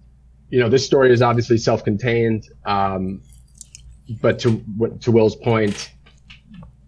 you 0.50 0.60
know, 0.60 0.70
this 0.70 0.86
story 0.86 1.12
is 1.12 1.22
obviously 1.22 1.58
self-contained, 1.58 2.50
um, 2.66 3.22
but 4.22 4.40
to 4.40 4.64
to 5.02 5.12
Will's 5.12 5.36
point, 5.36 5.92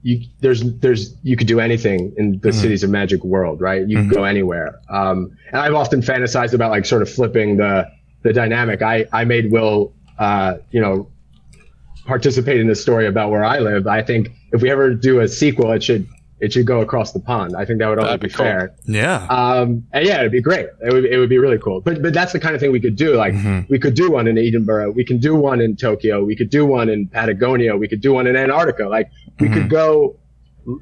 you 0.01 0.25
there's 0.39 0.62
there's 0.79 1.15
you 1.23 1.35
could 1.35 1.47
do 1.47 1.59
anything 1.59 2.13
in 2.17 2.39
the 2.39 2.53
cities 2.53 2.83
of 2.83 2.89
magic 2.89 3.23
world, 3.23 3.59
right? 3.62 3.88
You 3.88 3.97
can 3.97 4.09
go 4.09 4.23
anywhere. 4.23 4.79
Um, 4.89 5.38
and 5.49 5.57
I've 5.57 5.73
often 5.73 6.01
fantasized 6.01 6.53
about 6.53 6.71
like 6.71 6.85
sort 6.85 7.01
of 7.01 7.09
flipping 7.09 7.57
the 7.57 7.89
the 8.23 8.33
dynamic. 8.33 8.81
I 8.81 9.05
I 9.12 9.25
made 9.25 9.51
Will, 9.51 9.93
uh, 10.17 10.57
you 10.71 10.81
know, 10.81 11.09
participate 12.05 12.59
in 12.59 12.67
the 12.67 12.75
story 12.75 13.07
about 13.07 13.29
where 13.29 13.43
I 13.43 13.59
live. 13.59 13.88
I 13.88 14.01
think 14.01 14.29
if 14.51 14.62
we 14.62 14.71
ever 14.71 14.93
do 14.93 15.19
a 15.19 15.27
sequel, 15.27 15.71
it 15.71 15.83
should 15.83 16.07
it 16.41 16.54
should 16.54 16.65
go 16.65 16.80
across 16.82 17.12
the 17.12 17.19
pond. 17.19 17.56
I 17.56 17.65
think 17.65 17.80
that 17.80 17.88
would 17.89 17.97
only 17.99 18.10
That'd 18.12 18.21
be, 18.21 18.28
be 18.28 18.34
cool. 18.34 18.45
fair. 18.45 18.73
yeah 18.86 19.25
Um, 19.30 19.84
and 19.93 20.06
yeah, 20.06 20.19
it'd 20.19 20.32
be 20.32 20.41
great. 20.41 20.67
It 20.82 20.93
would, 20.93 21.06
it 21.06 21.17
would 21.17 21.30
be 21.30 21.38
really 21.38 21.58
cool. 21.60 21.82
But 21.82 22.02
but 22.02 22.13
that's 22.13 22.32
the 22.34 22.39
kind 22.39 22.56
of 22.56 22.62
thing 22.62 22.71
we 22.71 22.80
could 22.80 22.95
do. 22.95 23.15
Like 23.15 23.34
we 23.69 23.78
could 23.80 23.93
do 23.95 24.10
one 24.12 24.28
in 24.28 24.38
Edinburgh. 24.38 24.91
We 24.91 25.04
can 25.04 25.17
do 25.19 25.36
one 25.36 25.60
in 25.62 25.75
Tokyo. 25.75 26.23
We 26.23 26.36
could 26.36 26.49
do 26.49 26.65
one 26.65 26.88
in 26.89 27.08
Patagonia. 27.08 27.75
We 27.78 27.88
could 27.88 28.02
do 28.02 28.13
one 28.13 28.25
in 28.28 28.36
Antarctica. 28.36 28.88
Like 28.88 29.10
we 29.39 29.49
could 29.49 29.69
go 29.69 30.15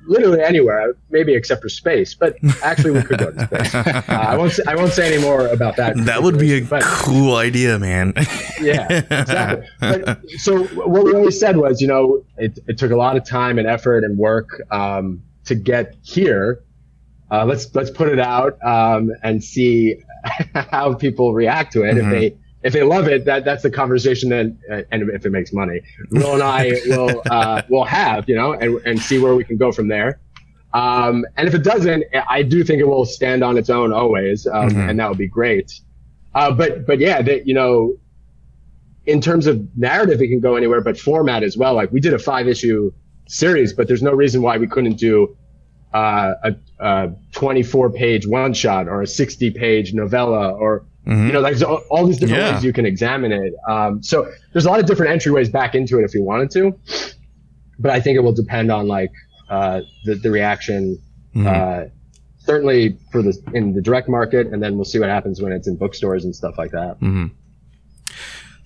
literally 0.07 0.41
anywhere, 0.41 0.95
maybe 1.11 1.33
except 1.33 1.61
for 1.61 1.69
space. 1.69 2.13
But 2.13 2.35
actually, 2.63 2.91
we 2.91 3.03
could 3.03 3.19
go 3.19 3.31
to 3.31 3.45
space. 3.47 3.73
Uh, 4.09 4.13
I 4.33 4.35
won't. 4.37 4.51
Say, 4.51 4.63
I 4.67 4.75
won't 4.75 4.91
say 4.91 5.13
any 5.13 5.21
more 5.21 5.47
about 5.47 5.75
that. 5.77 5.95
that 6.05 6.21
would 6.23 6.37
be 6.37 6.57
a 6.57 6.61
But- 6.61 6.83
cool 6.83 7.35
idea 7.35 7.77
man 7.79 8.13
yeah, 8.61 8.87
exactly. 9.09 9.67
But, 9.79 10.19
so 10.37 10.63
what 10.65 11.03
we 11.05 11.13
always 11.13 11.39
said 11.39 11.57
was, 11.57 11.81
you 11.81 11.87
know, 11.87 12.23
it, 12.37 12.59
it 12.67 12.77
took 12.77 12.91
a 12.91 12.95
lot 12.95 13.15
of 13.17 13.25
time 13.25 13.57
and 13.59 13.67
effort 13.67 14.03
and 14.03 14.17
work 14.17 14.47
um, 14.71 15.21
to 15.47 15.55
get 15.55 15.95
here. 16.03 16.63
Uh, 17.31 17.45
let's 17.45 17.73
let's 17.75 17.89
put 17.89 18.07
it 18.07 18.19
out 18.19 18.57
um, 18.63 19.11
and 19.23 19.43
see 19.43 19.95
how 20.55 20.93
people 20.93 21.33
react 21.33 21.73
to 21.73 21.83
it. 21.83 21.95
Mhm. 21.95 22.03
If 22.05 22.09
they 22.11 22.37
if 22.63 22.73
they 22.73 22.83
love 22.83 23.07
it, 23.07 23.25
that 23.25 23.45
that's 23.45 23.63
the 23.63 23.69
conversation 23.71 24.29
that, 24.29 24.45
uh, 24.71 24.81
and 24.91 25.09
if 25.09 25.25
it 25.25 25.29
makes 25.31 25.53
money, 25.53 25.81
Will 26.11 26.33
and 26.35 26.43
I 26.43 26.73
will 26.87 27.21
uh, 27.29 27.61
will 27.69 27.85
have, 27.85 28.27
you 28.29 28.35
know, 28.35 28.53
and 28.53 28.79
and 28.85 28.99
see 28.99 29.19
where 29.19 29.35
we 29.35 29.43
can 29.43 29.57
go 29.57 29.71
from 29.71 29.87
there. 29.87 30.19
Um, 30.73 31.25
and 31.37 31.47
if 31.47 31.53
it 31.53 31.63
doesn't, 31.63 32.03
I 32.29 32.43
do 32.43 32.63
think 32.63 32.79
it 32.81 32.87
will 32.87 33.05
stand 33.05 33.43
on 33.43 33.57
its 33.57 33.69
own 33.69 33.93
always, 33.93 34.45
um, 34.47 34.69
Mhm. 34.69 34.89
and 34.89 34.99
that 34.99 35.09
would 35.09 35.17
be 35.17 35.27
great. 35.27 35.71
Uh, 36.35 36.51
but 36.51 36.85
but 36.85 36.99
yeah, 36.99 37.21
that 37.21 37.47
you 37.47 37.53
know, 37.53 37.95
in 39.05 39.21
terms 39.21 39.47
of 39.47 39.65
narrative, 39.77 40.21
it 40.21 40.27
can 40.27 40.39
go 40.39 40.55
anywhere, 40.55 40.81
but 40.81 40.99
format 40.99 41.43
as 41.43 41.57
well. 41.57 41.73
Like 41.73 41.91
we 41.91 41.99
did 41.99 42.13
a 42.13 42.19
five 42.19 42.47
issue 42.47 42.91
series, 43.27 43.73
but 43.73 43.87
there's 43.87 44.01
no 44.03 44.11
reason 44.13 44.41
why 44.41 44.57
we 44.57 44.67
couldn't 44.67 44.95
do 44.97 45.35
uh, 45.93 46.33
a, 46.43 46.55
a 46.79 47.11
24 47.33 47.89
page 47.91 48.27
one 48.27 48.53
shot 48.53 48.87
or 48.87 49.01
a 49.01 49.07
60 49.07 49.51
page 49.51 49.93
novella 49.93 50.51
or 50.51 50.85
Mhm. 51.07 51.27
you 51.27 51.31
know, 51.33 51.41
there's 51.41 51.63
all, 51.63 51.81
all 51.89 52.05
these 52.05 52.17
different 52.17 52.43
Yeah. 52.43 52.55
ways 52.55 52.65
you 52.65 52.73
can 52.73 52.85
examine 52.85 53.31
it. 53.31 53.53
Um, 53.69 54.03
so 54.03 54.29
there's 54.51 54.65
a 54.65 54.69
lot 54.69 54.81
of 54.81 54.85
different 54.87 55.09
entryways 55.21 55.49
back 55.49 55.73
into 55.73 55.97
it 55.99 56.03
if 56.03 56.13
you 56.13 56.21
wanted 56.21 56.51
to, 56.51 56.77
but 57.79 57.91
I 57.91 58.01
think 58.01 58.17
it 58.17 58.21
will 58.21 58.33
depend 58.33 58.71
on 58.71 58.87
like 58.89 59.11
uh, 59.49 59.79
the 60.03 60.15
the 60.15 60.29
reaction. 60.29 60.99
Mhm. 61.33 61.45
Uh, 61.47 61.89
certainly 62.39 62.97
for 63.11 63.21
the 63.21 63.33
in 63.53 63.73
the 63.73 63.81
direct 63.81 64.09
market, 64.09 64.47
and 64.47 64.61
then 64.61 64.75
we'll 64.75 64.83
see 64.85 64.99
what 64.99 65.07
happens 65.09 65.41
when 65.41 65.51
it's 65.53 65.67
in 65.69 65.77
bookstores 65.77 66.25
and 66.25 66.35
stuff 66.35 66.55
like 66.57 66.71
that. 66.71 66.97
Mm-hmm. 66.99 67.27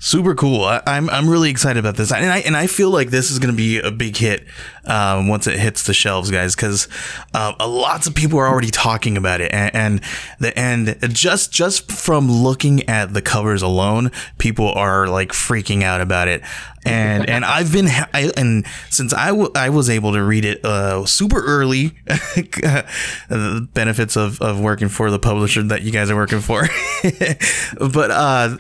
Super 0.04 0.34
cool. 0.34 0.64
I, 0.64 0.82
I'm 0.88 1.12
I'm 1.12 1.30
really 1.30 1.52
excited 1.52 1.80
about 1.80 1.96
this, 1.96 2.12
and 2.12 2.26
I 2.26 2.40
and 2.40 2.58
I 2.58 2.66
feel 2.66 2.90
like 2.90 3.12
this 3.12 3.30
is 3.30 3.38
going 3.38 3.54
to 3.54 3.56
be 3.56 3.78
a 3.80 3.92
big 3.92 4.18
hit 4.18 4.48
um, 4.86 5.28
once 5.28 5.46
it 5.46 5.60
hits 5.60 5.84
the 5.84 5.94
shelves, 5.94 6.32
guys, 6.32 6.56
because 6.56 6.88
uh, 7.36 7.54
lots 7.60 8.08
of 8.08 8.16
people 8.16 8.40
are 8.40 8.48
already 8.48 8.72
talking 8.72 9.16
about 9.16 9.42
it, 9.42 9.54
and, 9.54 9.76
and 9.76 10.02
the 10.40 10.58
and 10.58 10.98
just 11.14 11.52
just 11.52 11.92
from 11.92 12.32
looking 12.32 12.90
at 12.90 13.14
the 13.14 13.22
covers 13.22 13.62
alone, 13.62 14.10
people 14.40 14.72
are 14.74 15.08
like 15.08 15.34
freaking 15.34 15.84
out 15.84 16.02
about 16.02 16.28
it, 16.28 16.42
and 16.86 17.30
and 17.30 17.46
I've 17.46 17.72
been 17.72 17.88
I, 17.88 18.32
and 18.36 18.66
since 18.90 19.14
I, 19.14 19.28
w- 19.28 19.52
I 19.56 19.70
was 19.70 19.90
able 19.90 20.14
to 20.14 20.24
read 20.24 20.46
it 20.46 20.64
uh, 20.66 21.06
super 21.06 21.44
early, 21.44 21.90
the 22.08 23.68
benefits 23.74 24.16
of 24.16 24.42
of 24.42 24.60
working 24.60 24.90
for 24.90 25.12
the 25.12 25.20
publisher 25.20 25.62
that 25.64 25.84
you 25.84 25.92
guys 25.92 26.10
are 26.10 26.16
working 26.16 26.40
for, 26.40 26.62
but 27.80 28.12
uh, 28.12 28.58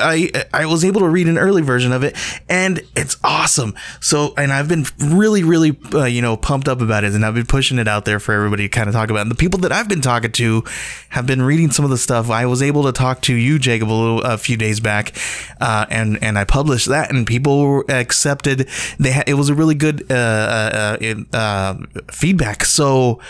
I 0.00 0.30
I 0.52 0.66
was 0.66 0.84
able 0.84 1.00
to 1.00 1.08
read 1.08 1.28
an 1.28 1.38
early 1.38 1.62
version 1.62 1.92
of 1.92 2.04
it, 2.04 2.16
and 2.48 2.82
it's 2.94 3.16
awesome. 3.24 3.74
So, 4.00 4.34
and 4.36 4.52
I've 4.52 4.68
been 4.68 4.84
really, 4.98 5.42
really, 5.42 5.76
uh, 5.92 6.04
you 6.04 6.22
know, 6.22 6.36
pumped 6.36 6.68
up 6.68 6.80
about 6.80 7.04
it, 7.04 7.14
and 7.14 7.24
I've 7.24 7.34
been 7.34 7.46
pushing 7.46 7.78
it 7.78 7.88
out 7.88 8.04
there 8.04 8.20
for 8.20 8.32
everybody 8.32 8.64
to 8.64 8.68
kind 8.68 8.88
of 8.88 8.94
talk 8.94 9.10
about. 9.10 9.22
And 9.22 9.30
the 9.30 9.36
people 9.36 9.58
that 9.60 9.72
I've 9.72 9.88
been 9.88 10.00
talking 10.00 10.32
to 10.32 10.64
have 11.10 11.26
been 11.26 11.42
reading 11.42 11.70
some 11.70 11.84
of 11.84 11.90
the 11.90 11.98
stuff. 11.98 12.30
I 12.30 12.46
was 12.46 12.62
able 12.62 12.84
to 12.84 12.92
talk 12.92 13.22
to 13.22 13.34
you, 13.34 13.58
Jakob, 13.58 13.90
a, 13.90 13.92
little, 13.92 14.22
a 14.22 14.38
few 14.38 14.56
days 14.56 14.78
back, 14.78 15.16
uh, 15.60 15.86
and 15.90 16.22
and 16.22 16.38
I 16.38 16.44
published 16.44 16.88
that, 16.88 17.10
and 17.10 17.26
people 17.26 17.55
accepted. 17.88 18.68
They 18.98 19.12
ha- 19.12 19.24
it 19.26 19.34
was 19.34 19.48
a 19.48 19.54
really 19.54 19.74
good 19.74 20.10
uh, 20.10 20.14
uh, 20.14 20.98
uh, 21.00 21.36
uh, 21.36 21.74
feedback. 22.10 22.64
So. 22.64 23.20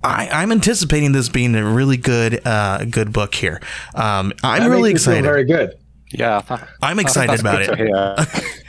I, 0.00 0.28
I'm 0.30 0.52
anticipating 0.52 1.10
this 1.10 1.28
being 1.28 1.56
a 1.56 1.64
really 1.64 1.96
good, 1.96 2.46
uh, 2.46 2.84
good 2.84 3.12
book 3.12 3.34
here. 3.34 3.60
Um, 3.96 4.32
I'm 4.44 4.62
That 4.62 4.70
really 4.70 4.92
makes 4.92 5.08
me 5.08 5.14
feel 5.14 5.24
excited. 5.24 5.24
Very 5.24 5.44
good. 5.44 5.76
Yeah, 6.12 6.40
I'm 6.80 6.98
excited 7.04 7.40
about 7.40 7.66
good 7.66 7.80
it. 7.80 8.54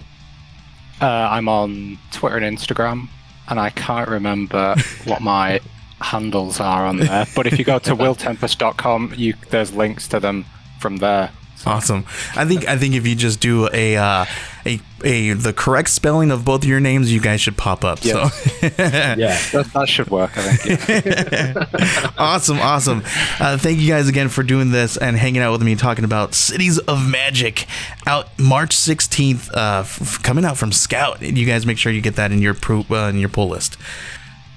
Uh, 1.01 1.05
I'm 1.05 1.49
on 1.49 1.99
Twitter 2.11 2.37
and 2.37 2.57
Instagram, 2.57 3.09
and 3.49 3.59
I 3.59 3.71
can't 3.71 4.09
remember 4.09 4.75
what 5.03 5.21
my 5.21 5.59
handles 5.99 6.59
are 6.59 6.85
on 6.85 6.97
there. 6.97 7.25
But 7.35 7.45
if 7.45 7.59
you 7.59 7.65
go 7.65 7.77
to 7.79 7.95
willtempest.com, 7.95 9.15
you 9.17 9.33
there's 9.49 9.73
links 9.73 10.07
to 10.09 10.19
them 10.19 10.45
from 10.79 10.97
there. 10.97 11.29
Awesome. 11.65 12.05
I 12.35 12.45
think 12.45 12.67
I 12.67 12.77
think 12.77 12.95
if 12.95 13.05
you 13.05 13.15
just 13.15 13.39
do 13.39 13.69
a 13.73 13.95
uh, 13.97 14.25
a 14.65 14.79
a 15.03 15.33
the 15.33 15.53
correct 15.53 15.89
spelling 15.89 16.31
of 16.31 16.43
both 16.45 16.63
of 16.63 16.69
your 16.69 16.79
names, 16.79 17.11
you 17.11 17.19
guys 17.19 17.41
should 17.41 17.57
pop 17.57 17.83
up. 17.83 17.99
Yeah. 18.03 18.29
So 18.29 18.47
Yeah. 18.77 19.15
That, 19.51 19.69
that 19.73 19.89
should 19.89 20.09
work, 20.09 20.31
I 20.37 20.55
think. 20.55 20.89
yeah. 21.31 22.11
awesome, 22.17 22.59
awesome. 22.59 23.03
Uh, 23.39 23.57
thank 23.57 23.79
you 23.79 23.87
guys 23.87 24.07
again 24.09 24.29
for 24.29 24.43
doing 24.43 24.71
this 24.71 24.97
and 24.97 25.15
hanging 25.17 25.41
out 25.41 25.51
with 25.51 25.61
me, 25.63 25.75
talking 25.75 26.03
about 26.05 26.33
Cities 26.33 26.77
of 26.79 26.99
Magick, 26.99 27.67
out 28.07 28.27
March 28.39 28.73
sixteenth, 28.73 29.49
uh, 29.53 29.81
f- 29.85 30.21
coming 30.23 30.45
out 30.45 30.57
from 30.57 30.71
Scout. 30.71 31.21
You 31.21 31.45
guys 31.45 31.65
make 31.65 31.77
sure 31.77 31.91
you 31.91 32.01
get 32.01 32.15
that 32.15 32.31
in 32.31 32.41
your 32.41 32.53
pro- 32.53 32.85
uh, 32.89 33.09
in 33.09 33.17
your 33.17 33.29
pull 33.29 33.49
list. 33.49 33.77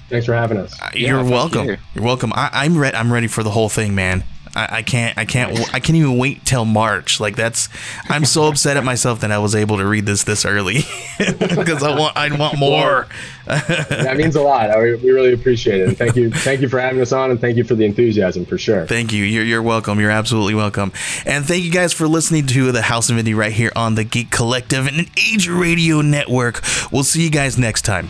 Thanks 0.09 0.27
for 0.27 0.33
having 0.35 0.57
us. 0.57 0.77
You're 0.93 1.19
thank 1.21 1.31
welcome. 1.31 1.65
you. 1.65 1.77
are 1.97 2.01
welcome. 2.01 2.31
I, 2.35 2.49
I'm 2.53 2.77
ready. 2.77 2.95
I'm 2.95 3.11
ready 3.11 3.27
for 3.27 3.41
the 3.41 3.49
whole 3.49 3.69
thing, 3.69 3.95
man. 3.95 4.23
I, 4.55 4.77
I 4.77 4.81
can't. 4.81 5.17
I 5.17 5.25
can't. 5.25 5.57
I 5.73 5.79
can't 5.79 5.95
even 5.97 6.17
wait 6.17 6.45
till 6.45 6.65
March. 6.65 7.19
Like 7.19 7.35
that's. 7.35 7.69
I'm 8.09 8.25
so 8.25 8.43
upset 8.47 8.77
at 8.77 8.83
myself 8.83 9.19
that 9.21 9.31
I 9.31 9.37
was 9.37 9.55
able 9.55 9.77
to 9.77 9.85
read 9.85 10.05
this 10.05 10.23
this 10.23 10.45
early 10.45 10.79
because 11.17 11.83
I 11.83 11.97
want. 11.97 12.15
I 12.15 12.35
want 12.35 12.57
more. 12.57 13.07
That 13.45 14.15
means 14.17 14.35
a 14.35 14.41
lot. 14.41 14.71
I, 14.71 14.79
we 14.79 15.11
really 15.11 15.33
appreciate 15.33 15.81
it. 15.81 15.87
And 15.89 15.97
thank 15.97 16.15
you. 16.15 16.31
Thank 16.31 16.61
you 16.61 16.69
for 16.69 16.79
having 16.79 17.01
us 17.01 17.11
on, 17.11 17.31
and 17.31 17.39
thank 17.39 17.57
you 17.57 17.63
for 17.63 17.75
the 17.75 17.85
enthusiasm 17.85 18.45
for 18.45 18.57
sure. 18.57 18.87
Thank 18.87 19.13
you. 19.13 19.23
You're, 19.23 19.43
you're 19.43 19.63
welcome. 19.63 19.99
You're 19.99 20.11
absolutely 20.11 20.55
welcome. 20.55 20.91
And 21.25 21.45
thank 21.45 21.63
you 21.63 21.71
guys 21.71 21.93
for 21.93 22.07
listening 22.07 22.47
to 22.47 22.71
the 22.71 22.83
House 22.83 23.09
of 23.09 23.17
Indie 23.17 23.35
right 23.35 23.53
here 23.53 23.71
on 23.75 23.95
the 23.95 24.03
Geek 24.03 24.31
Collective 24.31 24.87
and 24.87 24.97
an 24.97 25.07
Age 25.17 25.47
Radio 25.47 26.01
Network. 26.01 26.61
We'll 26.91 27.03
see 27.03 27.23
you 27.23 27.29
guys 27.29 27.57
next 27.57 27.83
time. 27.83 28.09